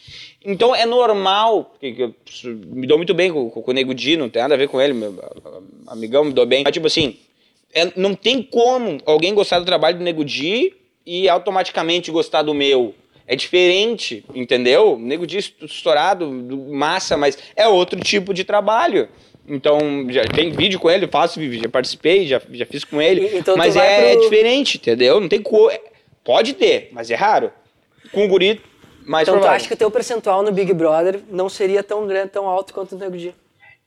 [0.45, 2.15] Então é normal, porque eu
[2.67, 4.79] me dou muito bem com, com o Nego Di, não tem nada a ver com
[4.79, 5.13] ele, meu
[5.87, 6.63] amigão me dou bem.
[6.63, 7.17] Mas, tipo assim,
[7.73, 10.73] é- não tem como alguém gostar do trabalho do Nego Di
[11.07, 12.93] e automaticamente gostar do meu.
[13.25, 14.93] É diferente, entendeu?
[14.93, 19.07] O Nego Di estourado, do- massa, mas é outro tipo de trabalho.
[19.47, 23.25] Então, já tem vídeo com ele, faço vídeo, já participei, já, já fiz com ele.
[23.37, 25.19] Então tu mas é, pro- diferente, entendeu?
[25.21, 25.71] Não tem co...
[26.23, 27.51] Pode ter, mas é raro.
[28.11, 28.61] Com o guri,
[29.05, 29.55] mais Então tu provável.
[29.55, 32.95] acha que o teu percentual no Big Brother não seria tão grande, tão alto quanto
[32.95, 33.33] o Nego Di?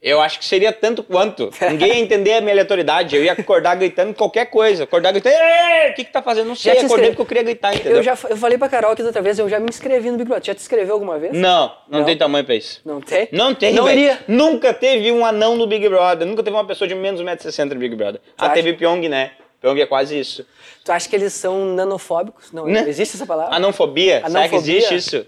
[0.02, 1.50] Eu acho que seria tanto quanto.
[1.70, 3.14] Ninguém ia entender a minha aleatoriedade.
[3.14, 4.84] Eu ia acordar gritando qualquer coisa.
[4.84, 6.46] Acordar gritando, "Ê, o que que tá fazendo?
[6.48, 7.96] Não sei, acordei inscreve- porque eu queria gritar, entendeu?
[7.98, 10.16] Eu já eu falei pra Carol aqui da outra vez, eu já me inscrevi no
[10.16, 10.46] Big Brother.
[10.46, 11.34] Já te inscreveu alguma vez?
[11.36, 12.06] Não, não, Não?
[12.06, 12.80] tem tamanho pra isso.
[12.82, 13.28] Não tem?
[13.30, 14.18] Não tem, Não iria.
[14.26, 16.26] Nunca teve um anão no Big Brother.
[16.26, 18.22] Nunca teve uma pessoa de menos de 1,60m no Big Brother.
[18.38, 18.54] Ah, acha?
[18.54, 19.32] teve Pyong, né?
[19.60, 20.46] Pyong é quase isso.
[20.82, 22.50] Tu acha que eles são nanofóbicos?
[22.52, 22.86] Não, Né?
[22.88, 23.54] existe essa palavra?
[23.54, 24.22] Anãofobia?
[24.26, 25.26] Será que existe isso?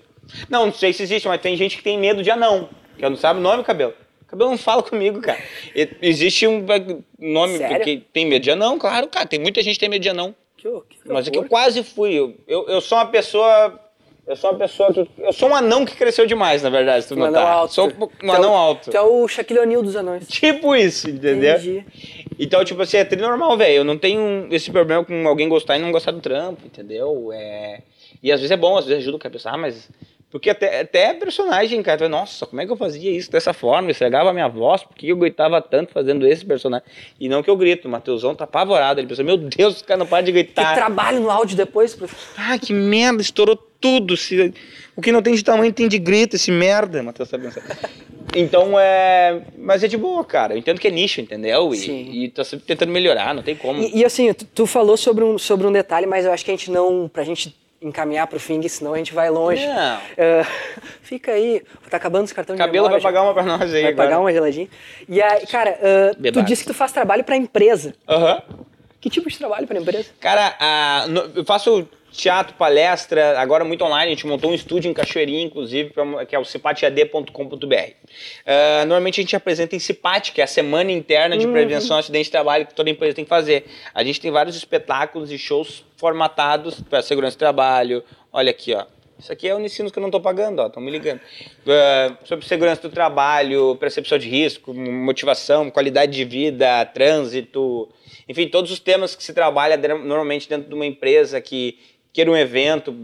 [0.48, 2.70] Não, não sei se existe, mas tem gente que tem medo de anão.
[2.96, 3.92] Que eu não sabe o nome, cabelo.
[4.32, 5.38] Cabelo não fala comigo, cara.
[6.00, 6.64] Existe um
[7.18, 7.84] nome Sério?
[7.84, 9.26] que tem medo de anão, claro, cara.
[9.26, 10.34] Tem muita gente que tem medo de anão.
[10.56, 12.14] Que, que Mas é que eu quase fui.
[12.14, 13.78] Eu, eu, eu sou uma pessoa.
[14.26, 15.06] Eu sou uma pessoa que.
[15.18, 17.52] Eu sou um anão que cresceu demais, na verdade, se tu Um anão notar.
[17.52, 17.74] alto.
[17.74, 18.90] Sou um Tu é anão o- alto.
[18.90, 20.26] Tu é o Shaquille O'Neal dos anões.
[20.32, 21.56] Tipo isso, entendeu?
[21.56, 21.84] Entendi.
[22.38, 23.74] Então, tipo assim, é tri normal, velho.
[23.78, 27.30] Eu não tenho esse problema com alguém gostar e não gostar do trampo, entendeu?
[27.34, 27.82] É...
[28.22, 29.90] E às vezes é bom, às vezes ajuda o cara a pensar, ah, mas.
[30.32, 33.52] Porque até, até personagem, cara, tu vai, nossa, como é que eu fazia isso dessa
[33.52, 33.88] forma?
[33.88, 36.86] Eu estragava a minha voz, por que eu gritava tanto fazendo esse personagem?
[37.20, 38.98] E não que eu grito, o Mateusão tá apavorado.
[38.98, 40.74] Ele pensa, meu Deus, esse cara não para de Que gritar.
[40.74, 41.94] trabalho no áudio depois.
[41.94, 44.16] pro- Ah, que merda, estourou tudo.
[44.16, 44.54] Se...
[44.96, 47.64] O que não tem de tamanho tem de grito, esse merda, Matheus tá pensando.
[48.34, 49.42] Então é.
[49.58, 50.54] Mas é de boa, cara.
[50.54, 51.72] Eu entendo que é nicho, entendeu?
[51.74, 52.10] E, Sim.
[52.12, 53.82] e tá sempre tentando melhorar, não tem como.
[53.82, 56.50] E, e assim, tu, tu falou sobre um, sobre um detalhe, mas eu acho que
[56.50, 57.08] a gente não.
[57.12, 59.66] Pra gente encaminhar pro fim, senão a gente vai longe.
[59.66, 59.98] Não.
[60.16, 60.44] É,
[61.02, 61.62] fica aí.
[61.90, 63.08] Tá acabando os cartões Cabelo de vai memória, já.
[63.08, 63.82] pagar uma pra nós aí.
[63.82, 64.08] Vai agora.
[64.08, 64.68] pagar uma geladinha.
[65.08, 67.94] E aí, cara, ah, tu disse que tu faz trabalho pra empresa.
[68.08, 68.42] Aham.
[69.00, 70.10] Que tipo de trabalho pra empresa?
[70.20, 74.12] Cara, no- eu faço teatro, palestra, agora muito online.
[74.12, 77.92] A gente montou um estúdio em Cachoeirinha, inclusive, pra- que é o cipatiad.com.br.
[78.46, 82.00] Ah, normalmente a gente apresenta em CIPAT, que é a Semana Interna de Prevenção a
[82.00, 83.64] Acidente de Trabalho que toda empresa tem que fazer.
[83.94, 88.04] A gente tem vários espetáculos e shows formatados para segurança do trabalho.
[88.32, 88.84] Olha aqui, ó.
[89.18, 91.20] Isso aqui é o Unicinos que eu não tô pagando, ó, estão me ligando.
[91.68, 97.88] Ah, sobre segurança do trabalho, percepção de risco, motivação, qualidade de vida, trânsito,
[98.28, 101.78] enfim, todos os temas que se trabalha normalmente dentro de uma empresa que
[102.12, 102.94] queira um evento,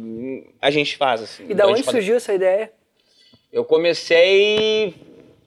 [0.61, 1.44] a gente faz assim.
[1.44, 2.73] E da Então, onde faz- surgiu essa ideia?
[3.53, 4.94] Eu comecei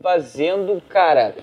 [0.02, 1.36] fazendo, cara,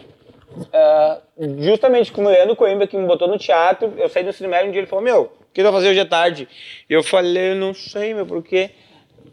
[0.73, 1.21] ah,
[1.59, 4.69] justamente com o Leandro Coimbra que me botou no teatro, eu saí do ensino médio
[4.69, 6.49] um dia ele falou, meu, o que tu vai fazer hoje à tarde?
[6.89, 8.71] E eu falei, não sei, meu, por quê?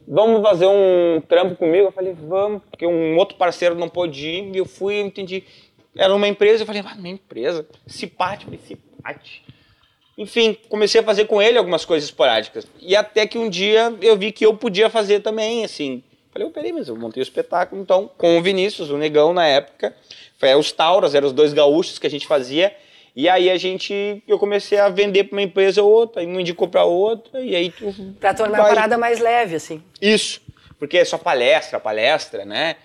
[0.08, 1.88] Vamos fazer um trampo comigo?
[1.88, 5.44] Eu falei, vamos, porque um outro parceiro não pôde ir, e eu fui, eu entendi.
[5.98, 7.68] Era uma empresa, eu falei, ah, minha empresa?
[7.88, 9.44] Cipate, eu falei, Cipate.
[10.18, 12.66] Enfim, comecei a fazer com ele algumas coisas esporádicas.
[12.82, 16.02] E até que um dia eu vi que eu podia fazer também, assim.
[16.32, 19.46] Falei, oh, peraí, mas eu montei o espetáculo, então, com o Vinícius, o Negão, na
[19.48, 19.96] época.
[20.38, 22.76] Foi os Tauras, eram os dois gaúchos que a gente fazia.
[23.16, 26.38] E aí a gente, eu comecei a vender para uma empresa ou outra, aí um
[26.40, 27.94] indicou para outra, e aí tu...
[28.20, 29.82] Pra tornar a vai- parada mais leve, assim.
[30.02, 30.42] Isso,
[30.78, 32.76] porque é só palestra, palestra, né?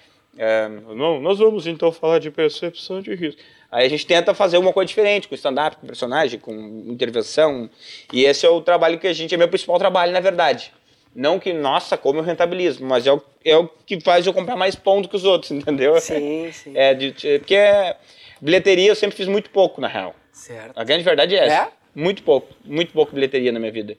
[0.42, 3.42] É, não, nós vamos então falar de percepção de risco.
[3.70, 6.50] Aí a gente tenta fazer uma coisa diferente, com stand-up, com personagem, com
[6.86, 7.68] intervenção.
[8.10, 10.72] E esse é o trabalho que a gente, é meu principal trabalho, na verdade.
[11.14, 14.56] Não que, nossa, como eu rentabilizo, mas é o, é o que faz eu comprar
[14.56, 16.00] mais pão do que os outros, entendeu?
[16.00, 16.72] Sim, sim.
[16.74, 17.98] É, de, porque é,
[18.40, 20.16] bilheteria eu sempre fiz muito pouco, na real.
[20.32, 20.72] Certo.
[20.74, 21.68] A grande verdade é essa.
[21.68, 21.68] É?
[21.94, 23.94] Muito pouco, muito pouco bilheteria na minha vida.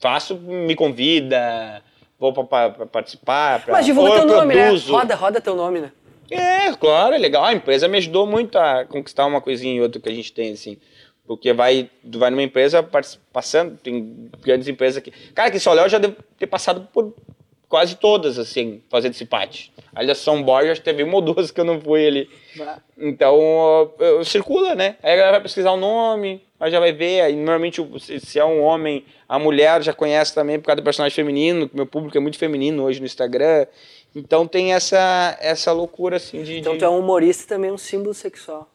[0.00, 1.80] Faço, me convida,
[2.20, 3.64] vou pra, pra- participar.
[3.64, 4.70] Pra, Mas divulga eu teu nome, né?
[4.88, 5.90] Roda, roda teu nome, né?
[6.30, 7.42] É, claro, é legal.
[7.44, 10.52] A empresa me ajudou muito a conquistar uma coisinha e outra que a gente tem,
[10.52, 10.76] assim.
[11.26, 12.82] Porque vai, vai numa empresa
[13.32, 15.10] passando, tem grandes empresas aqui.
[15.34, 17.14] Cara, que só Léo já deve ter passado por
[17.68, 19.72] quase todas, assim, fazendo esse pate.
[19.94, 22.30] Ali a São Borja teve uma ou duas que eu não fui ali.
[22.98, 24.96] Então, ó, eu- circula, né?
[25.02, 27.20] Aí a galera vai pesquisar o nome, aí já vai ver.
[27.22, 27.80] Aí, normalmente,
[28.20, 31.86] se é um homem, a mulher já conhece também por causa do personagem feminino, meu
[31.86, 33.64] público é muito feminino hoje no Instagram.
[34.12, 36.58] Então tem essa, essa loucura, assim, de...
[36.58, 38.68] Então tu é um humorista e também um símbolo sexual.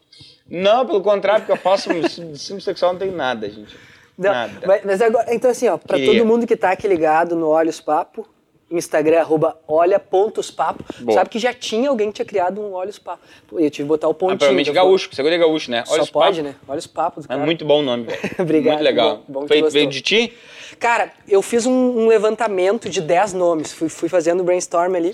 [0.49, 1.89] Não, pelo contrário, porque eu faço
[2.37, 3.75] símbolo sexual não tem nada, gente.
[4.17, 4.61] Não, Nada.
[4.65, 6.13] Mas, mas agora, então assim, ó, pra Queria.
[6.13, 8.25] todo mundo que tá aqui ligado no Olhos Papo,
[8.71, 11.13] Instagram, arroba olha.papo, Boa.
[11.17, 13.21] sabe que já tinha alguém que tinha criado um Olhos Papo.
[13.47, 14.37] Pô, eu tive que botar o Ah, pontinho.
[14.39, 15.83] provavelmente então, gaúcho, seguro é gaúcho, né?
[15.85, 16.49] Só esse pode, papo.
[16.49, 16.55] né?
[16.67, 18.19] Olhos Papo É muito bom o nome, velho.
[18.39, 19.23] Obrigado, Muito legal.
[19.27, 20.33] bom- bom Foi- veio de ti?
[20.79, 25.13] Cara, eu fiz um, um levantamento de 10 nomes, fui, fui fazendo brainstorm ali.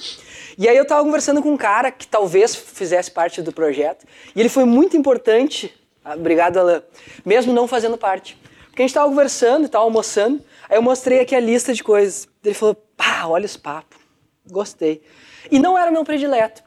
[0.57, 4.05] E aí eu tava conversando com um cara que talvez fizesse parte do projeto.
[4.35, 5.71] E ele foi muito importante.
[6.03, 6.81] Ah, Obrigado, Alan.
[7.23, 8.35] Mesmo não fazendo parte.
[8.69, 10.41] Porque a gente tava conversando e tava almoçando.
[10.67, 12.27] Aí eu mostrei aqui a lista de coisas.
[12.43, 13.97] Ele falou, pá, olha os papos.
[14.49, 15.01] Gostei.
[15.49, 16.61] E não era meu predileto.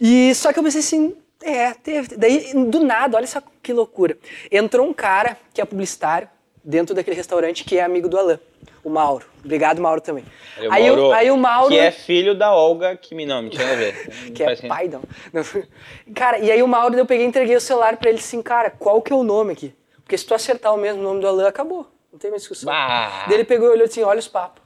[0.00, 2.16] E só que eu pensei assim, é, teve.
[2.16, 4.16] Daí, do nada, olha só que loucura.
[4.50, 6.28] Entrou um cara que é publicitário,
[6.62, 8.38] dentro daquele restaurante que é amigo do Alan,
[8.84, 9.26] o Mauro.
[9.44, 10.24] Obrigado, Mauro, também.
[10.56, 11.68] Valeu, aí, Mauro, o, aí o Mauro...
[11.70, 13.94] Que é filho da Olga, que me não, me tinha a ver.
[14.34, 15.02] que é pai, não.
[15.32, 15.42] não.
[16.14, 18.70] Cara, e aí o Mauro, eu peguei e entreguei o celular pra ele assim, cara,
[18.70, 19.74] qual que é o nome aqui?
[20.02, 21.86] Porque se tu acertar o mesmo nome do Alan, acabou.
[22.12, 22.66] Não tem mais discussão.
[22.66, 23.24] Bah.
[23.26, 24.59] Daí ele pegou e olhou assim, olha os papos.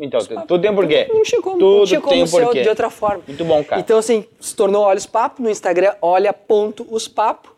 [0.00, 1.06] Então, tudo tem porquê.
[1.08, 2.62] Não como, Tudo não como tem porquê.
[2.62, 3.22] de outra forma.
[3.26, 3.80] Muito bom, cara.
[3.80, 7.52] Então, assim, se tornou Olha os Papos, no Instagram, olha ponto os papos,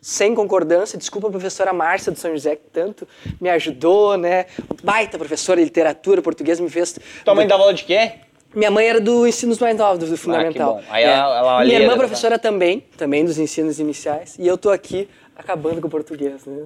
[0.00, 0.98] sem concordância.
[0.98, 3.08] Desculpa a professora Márcia do São José, que tanto
[3.40, 4.46] me ajudou, né?
[4.82, 6.98] Baita professora de literatura portuguesa, me fez...
[7.24, 8.12] Tua mãe dava aula de quê?
[8.54, 10.74] Minha mãe era do Ensinos Mais Novos, do Fundamental.
[10.76, 10.82] bom.
[10.90, 14.36] Aí ela- ela olha Minha irmã professora também, também dos Ensinos Iniciais.
[14.38, 16.62] E eu tô aqui acabando com o português, né?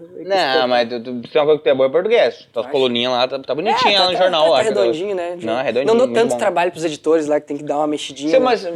[0.61, 2.49] Não, mas tu, tu, tem uma coisa que tu é boa é português.
[2.53, 4.43] Tuas coluninhas lá, tá, tá bonitinha É, lá no jornal.
[4.43, 4.69] Tá, eu tá acho.
[4.71, 5.39] redondinho, né?
[5.43, 5.95] Não, é redondinho.
[5.95, 6.39] Não dou tanto bom.
[6.39, 8.31] trabalho pros editores lá que tem que dar uma mexidinha.
[8.31, 8.45] Sim, né?
[8.45, 8.67] mas,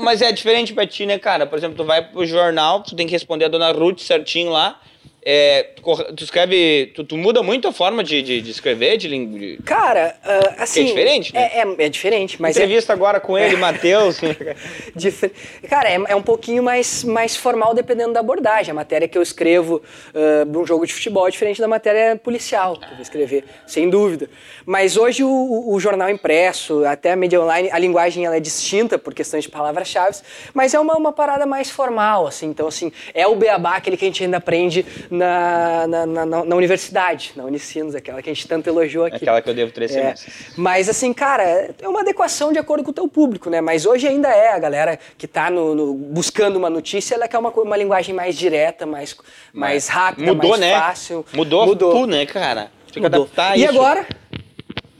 [0.00, 1.46] mas é diferente pra ti, né, cara?
[1.46, 4.80] Por exemplo, tu vai pro jornal, tu tem que responder a dona Ruth certinho lá.
[5.26, 5.68] É,
[6.14, 6.92] tu, escreve.
[6.94, 10.84] Tu, tu muda muito a forma de, de, de escrever, de, de Cara, ah, assim...
[10.84, 11.50] diferente, né?
[11.54, 14.18] É, é, é diferente, mas é, Entrevista agora com ele, Matheus.
[14.94, 15.32] Difer-
[15.68, 18.70] Cara, é, é um pouquinho mais, mais formal dependendo da abordagem.
[18.70, 22.76] A matéria que eu escrevo para um jogo de futebol é diferente da matéria policial
[22.76, 24.28] que eu vou escrever, sem dúvida.
[24.66, 28.40] Mas hoje o, o- o jornal impresso, até a mídia online, a linguagem ela é
[28.40, 30.18] distinta por questões de palavras-chave,
[30.52, 32.46] mas é uma, uma parada mais formal, assim.
[32.48, 34.84] Então, assim, é o beabá, aquele que a gente ainda aprende
[35.18, 39.16] na, na, na, na- universidade, na Unicinos, aquela que a gente tanto elogiou aqui.
[39.16, 40.34] Aquela que eu devo três É, semestres.
[40.56, 41.42] mas assim, cara,
[41.80, 43.60] é uma adequação de acordo com o teu público, né?
[43.60, 47.38] Mas hoje ainda é a galera que tá no, no- buscando uma notícia, ela quer
[47.38, 49.16] uma, uma linguagem mais direta, mais,
[49.52, 50.78] mais rápida, Mudou, mais né?
[50.78, 51.24] fácil.
[51.32, 51.92] Mudou, Mudou.
[51.92, 52.70] tu, né, cara?
[52.92, 53.70] Tem que adaptar E isso.
[53.70, 54.06] agora,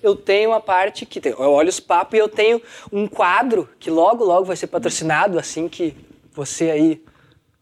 [0.03, 2.61] eu tenho uma parte que tem, eu olho os papos e eu tenho
[2.93, 5.97] um quadro que logo, logo vai ser patrocinado, assim que
[6.33, 7.01] você aí,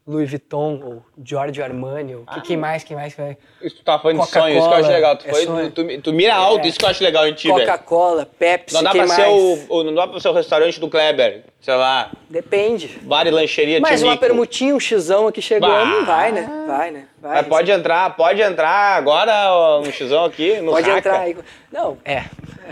[0.05, 3.37] Louis Vuitton ou Giorgio Armani, ou que- quem mais, quem mais, quem mais?
[3.63, 5.17] Isso tu tá falando de sonho, isso que eu acho legal.
[5.17, 6.69] Tu, é foi- tu, tu mira alto, É.
[6.69, 7.61] isso que eu acho legal em ti, velho.
[7.61, 9.23] Coca-Cola, Pepsi, Não dá, quem pra mais?
[9.23, 12.99] ser o, o- não dá pra ser o restaurante do Kleber, sei lá, Depende.
[13.03, 15.85] bar e lancheria Mas uma permutinha, um xizão aqui chegou, Bah.
[15.85, 16.65] não vai, né?
[16.67, 17.05] Vai, né?
[17.21, 17.37] Vai.
[17.37, 20.99] Mas pode entrar, pode entrar agora no xizão aqui, no Pode Raca.
[20.99, 21.37] entrar aí.
[21.73, 22.25] Não, é.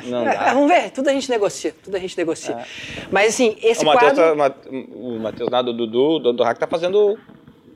[0.05, 0.55] Não É, dá.
[0.55, 2.65] Vamos ver, tudo a gente negocia, tudo a gente negocia.
[3.11, 6.61] Mas assim, esse O Matheus, quadro tá, o Matheus lá do Dudu, do, do Raca,
[6.61, 7.19] tá fazendo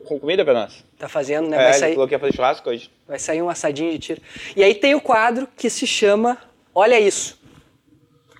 [0.06, 0.84] com comida pra nós.
[0.98, 1.56] tá fazendo, né?
[1.56, 2.90] É, Vai ele sair, falou que ia fazer churrasco hoje.
[3.08, 4.20] vai sair um assadinho de tiro.
[4.54, 6.36] E aí tem o quadro que se chama
[6.74, 7.40] Olha Isso.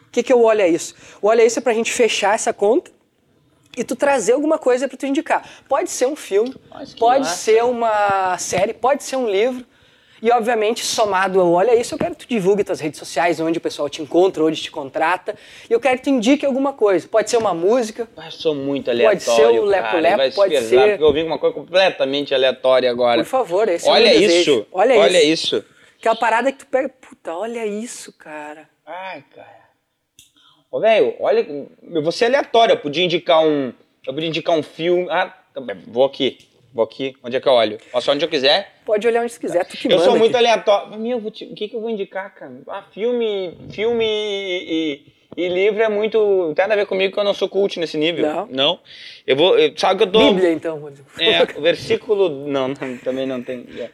[0.06, 0.94] O que, que é o Olha Isso?
[1.22, 2.90] O Olha Isso é pra gente fechar essa conta
[3.76, 5.42] e tu trazer alguma coisa pra tu indicar.
[5.68, 7.36] Pode ser um filme, Mas pode massa.
[7.36, 9.64] ser uma série, pode ser um livro.
[10.24, 13.58] E, obviamente, somado ao Olha Isso, eu quero que tu divulgue tuas redes sociais, onde
[13.58, 15.36] o pessoal te encontra, onde te contrata.
[15.68, 17.06] E eu quero que tu indique alguma coisa.
[17.06, 19.66] Pode ser uma música, Mas sou muito aleatório, ser o
[20.16, 23.22] vai se pode pesar, ser- Porque eu vim com uma coisa completamente aleatória agora.
[23.22, 24.52] por favor, esse é o Olha meu desejo.
[24.52, 25.56] isso, Olha, olha isso.
[25.56, 25.64] isso.
[25.98, 28.66] Aquela parada que tu pega, puta, olha isso, cara.
[28.86, 29.64] Ai, cara.
[30.70, 31.46] Ô, velho, olha,
[31.82, 33.74] eu vou ser aleatório, eu podia indicar um,
[34.06, 36.38] eu podia indicar um filme, ah, tá vou aqui,
[36.74, 37.78] vou aqui, onde é que eu olho?
[37.92, 38.74] Posso onde eu quiser.
[38.84, 40.44] Pode olhar onde quiser, tu que Eu sou muito aqui.
[40.44, 40.98] aleatório.
[40.98, 42.52] Meu, te- o que, que eu vou indicar, cara?
[42.66, 45.06] Ah, filme, filme e,
[45.36, 46.18] e- livro é muito.
[46.18, 48.26] Não tem nada a ver comigo que eu não sou cult nesse nível.
[48.26, 48.46] Não.
[48.50, 48.78] Não.
[49.26, 49.58] Eu vou.
[49.58, 50.18] eu- sabe que eu tô.
[50.32, 50.92] Bíblia, então.
[51.18, 52.28] É, o versículo.
[52.46, 53.64] Não, não, também não tem.
[53.78, 53.88] é.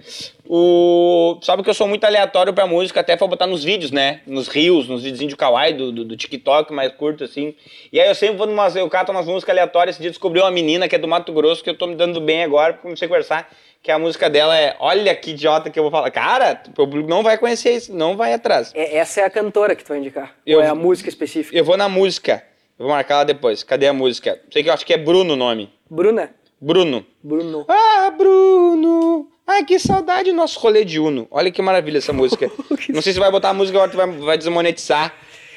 [0.53, 4.21] O, sabe que eu sou muito aleatório pra música, até pra botar nos vídeos, né?
[4.27, 7.55] Nos rios, nos videozinhos de kawaii, do, do, do TikTok, mais curto, assim.
[7.93, 8.75] E aí eu sempre vou numas.
[8.75, 9.95] Eu cato umas músicas aleatórias.
[9.97, 12.21] Esse dia descobri uma menina que é do Mato Grosso, que eu tô me dando
[12.21, 13.49] bem agora, comecei a conversar.
[13.83, 16.11] Que a música dela é Olha que idiota que eu vou falar.
[16.11, 18.71] Cara, o público não vai conhecer isso, não vai atrás.
[18.75, 20.35] É, essa é a cantora que tu vai indicar.
[20.47, 21.57] Eu- Ou é a música específica?
[21.57, 22.43] Eu vou na música.
[22.79, 23.63] Eu vou marcar ela depois.
[23.63, 24.39] Cadê a música?
[24.53, 25.73] Sei que eu acho que é Bruno o nome.
[25.89, 26.31] Bruna?
[26.61, 27.07] Bruno.
[27.23, 27.65] Bruno.
[27.69, 29.29] Ah, Bruno!
[29.47, 31.27] Ai, que saudade do nosso rolê de Uno.
[31.31, 32.51] Olha que maravilha essa música.
[32.91, 35.13] Não sei se vai botar a música agora, tu vai, vai desmonetizar.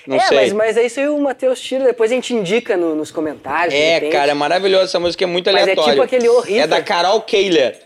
[0.07, 0.37] Não é, sei.
[0.37, 3.73] mas, mas é isso aí o Matheus tira, depois a gente indica no- nos comentários.
[3.73, 4.85] É, cara, é maravilhoso.
[4.85, 5.91] Essa música é muito Mas é aleatória.
[5.93, 6.61] tipo aquele Rita.
[6.63, 7.79] É da Carol Keiler.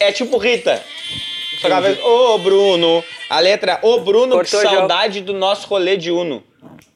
[0.00, 0.82] É tipo Rita.
[1.60, 3.04] Só que ô Bruno.
[3.28, 6.42] A letra, ô Bruno, Cortou que saudade do nosso rolê de Uno.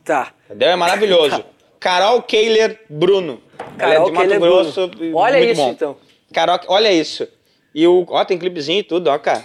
[0.05, 0.32] Tá.
[0.46, 0.70] Entendeu?
[0.70, 1.44] É maravilhoso.
[1.78, 3.42] Carol Keiler Bruno.
[3.78, 4.88] Ela é Carol de Mato Keiler Grosso.
[4.88, 5.16] Bruno.
[5.18, 5.70] Olha isso, bom.
[5.70, 5.96] então.
[6.32, 7.28] Carol, olha isso.
[7.74, 8.07] E o.
[8.09, 9.44] Ó, tem clipezinho e tudo, ó, cara.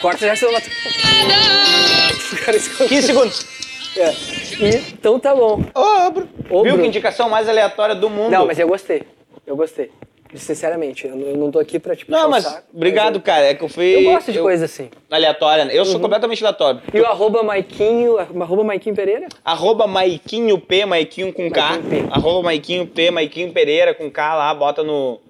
[0.00, 0.50] Corta já seu
[2.54, 3.46] isso- 15 segundos.
[3.96, 4.10] É.
[4.62, 5.60] E, então tá bom.
[5.74, 6.28] Ô, Bruno.
[6.48, 6.78] Viu Bruno.
[6.82, 8.30] que indicação mais aleatória do mundo?
[8.30, 9.02] Não, mas eu gostei.
[9.46, 9.90] Eu gostei.
[10.38, 12.10] Sinceramente, eu não- eu tô aqui pra tipo.
[12.10, 13.46] Não, mas saco, obrigado, mas cara.
[13.46, 13.94] É que eu fui.
[13.94, 14.90] Eu, eu gosto de coisa assim.
[15.10, 15.64] Aleatória.
[15.64, 15.72] né?
[15.76, 16.80] Eu sou completamente aleatório.
[16.92, 19.26] E o arroba Maiquinho, arroba Maiquinho Pereira?
[19.44, 21.70] Arroba Maiquinho P, Maiquinho com K.
[21.78, 22.08] Maiquinho.
[22.12, 25.20] Arroba Maiquinho P, Maiquinho Pereira com K lá, bota no.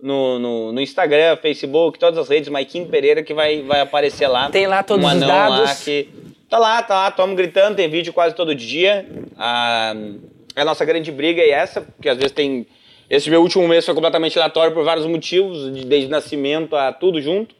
[0.00, 4.50] no, no, no Instagram, Facebook, todas as redes, Maiquinho Pereira, que vai, vai aparecer lá.
[4.50, 5.60] Tem lá todos um os dados.
[5.60, 6.08] Lá que
[6.50, 9.06] tá lá, tá lá, estamos gritando, tem vídeo quase todo dia.
[9.38, 9.94] Ah,
[10.56, 12.66] a nossa grande briga é essa, porque às vezes tem.
[13.12, 17.20] Esse meu último mês foi completamente aleatório por vários motivos, de- desde nascimento a tudo
[17.20, 17.54] junto.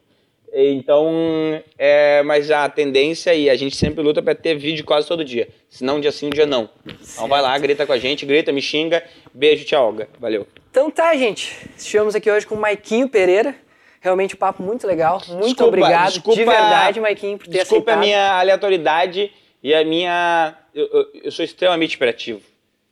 [0.55, 5.23] Então, é, mas a tendência e a gente sempre luta para ter vídeo quase todo
[5.25, 5.49] dia.
[5.69, 6.71] Se não, um dia sim, um dia não.
[6.87, 9.03] Então vai lá, grita com a gente, grita, me xinga.
[9.33, 10.09] Beijo, tchau, Olga.
[10.19, 10.47] Valeu.
[10.71, 11.55] Então tá, gente.
[11.77, 13.55] Estivemos aqui hoje com o Maiquinho Pereira.
[14.01, 15.21] Realmente um papo muito legal.
[15.29, 17.99] Muito Desculpa, obrigado desculpa- de verdade, Maiquinho, por ter Desculpa aceitado.
[17.99, 19.31] a minha aleatoriedade
[19.63, 20.55] e a minha.
[20.75, 22.41] Eu, eu- eu sou extremamente hiperativo.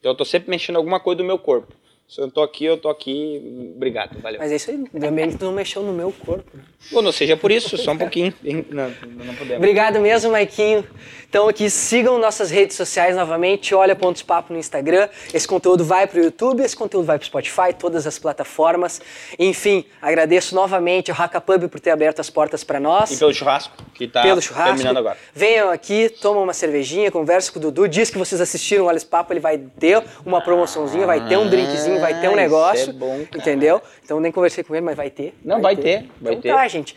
[0.03, 1.75] Eu tô sempre mexendo alguma coisa do meu corpo.
[2.11, 3.73] Se eu tô aqui, eu tô aqui.
[3.77, 4.41] Obrigado, valeu.
[4.41, 4.85] Mas é isso aí.
[5.01, 6.45] Também tu não mexeu no meu corpo.
[6.53, 6.65] né?
[6.93, 8.35] Ou não seja por isso, só um pouquinho.
[8.69, 8.89] Não,
[9.25, 9.59] não podemos.
[9.59, 10.85] Obrigado mesmo, Maiquinho.
[11.31, 15.09] Então aqui sigam nossas redes sociais novamente, olha Pontos Papo no Instagram.
[15.33, 19.01] Esse conteúdo vai para o YouTube, esse conteúdo vai para o Spotify, todas as plataformas.
[19.39, 23.13] Enfim, agradeço novamente ao Haka Pub por ter aberto as portas para nós.
[23.13, 24.75] E pelo churrasco, que tá churrasco.
[24.75, 25.17] terminando agora.
[25.33, 27.87] Venham aqui, tomam uma cervejinha, conversem com o Dudu.
[27.87, 31.49] Diz que vocês assistiram o Alice Papo, ele vai ter uma promoçãozinha, vai ter um
[31.49, 32.91] drinkzinho, vai ter um Ah, isso negócio.
[32.91, 33.81] é bom, entendeu?
[34.05, 35.33] Então nem conversei com ele, mas vai ter.
[35.45, 36.53] Não, vai ter, vai então ter.
[36.53, 36.97] tá, gente.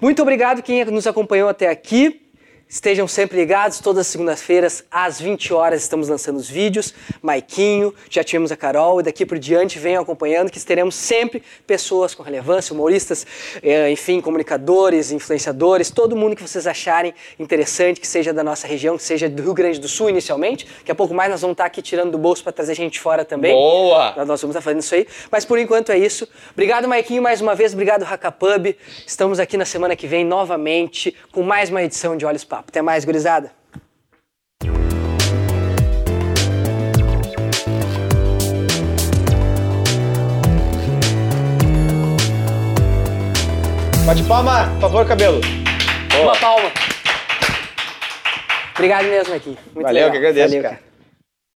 [0.00, 2.23] Muito obrigado quem nos acompanhou até aqui.
[2.68, 6.92] Estejam sempre ligados, todas as segundas-feiras, às 20 horas, estamos lançando os vídeos.
[7.22, 12.14] Maiquinho, já tivemos a Carol, e daqui por diante venham acompanhando, que teremos sempre pessoas
[12.14, 13.26] com relevância, humoristas,
[13.62, 18.96] eh, enfim, comunicadores, influenciadores, todo mundo que vocês acharem interessante, que seja da nossa região,
[18.96, 20.66] que seja do Rio Grande do Sul inicialmente.
[20.78, 23.24] Daqui a pouco mais nós vamos estar aqui tirando do bolso para trazer gente fora
[23.24, 23.52] também.
[23.52, 24.14] Boa!
[24.16, 25.06] Nós vamos estar fazendo isso aí.
[25.30, 26.26] Mas por enquanto é isso.
[26.52, 27.72] Obrigado, Maiquinho, mais uma vez.
[27.72, 28.76] Obrigado, Hakapub.
[29.06, 32.66] Estamos aqui na semana que vem novamente com mais uma edição de Olhos Papo.
[32.68, 33.50] Até mais, gurizada.
[44.06, 45.40] Bate palma, por favor, cabelo.
[46.12, 46.22] Boa.
[46.22, 46.70] Uma palma.
[48.74, 49.58] Obrigado mesmo, Maiquinho.
[49.74, 50.10] Muito Valeu, legal.
[50.12, 50.93] que agradeço, Valeu, cara.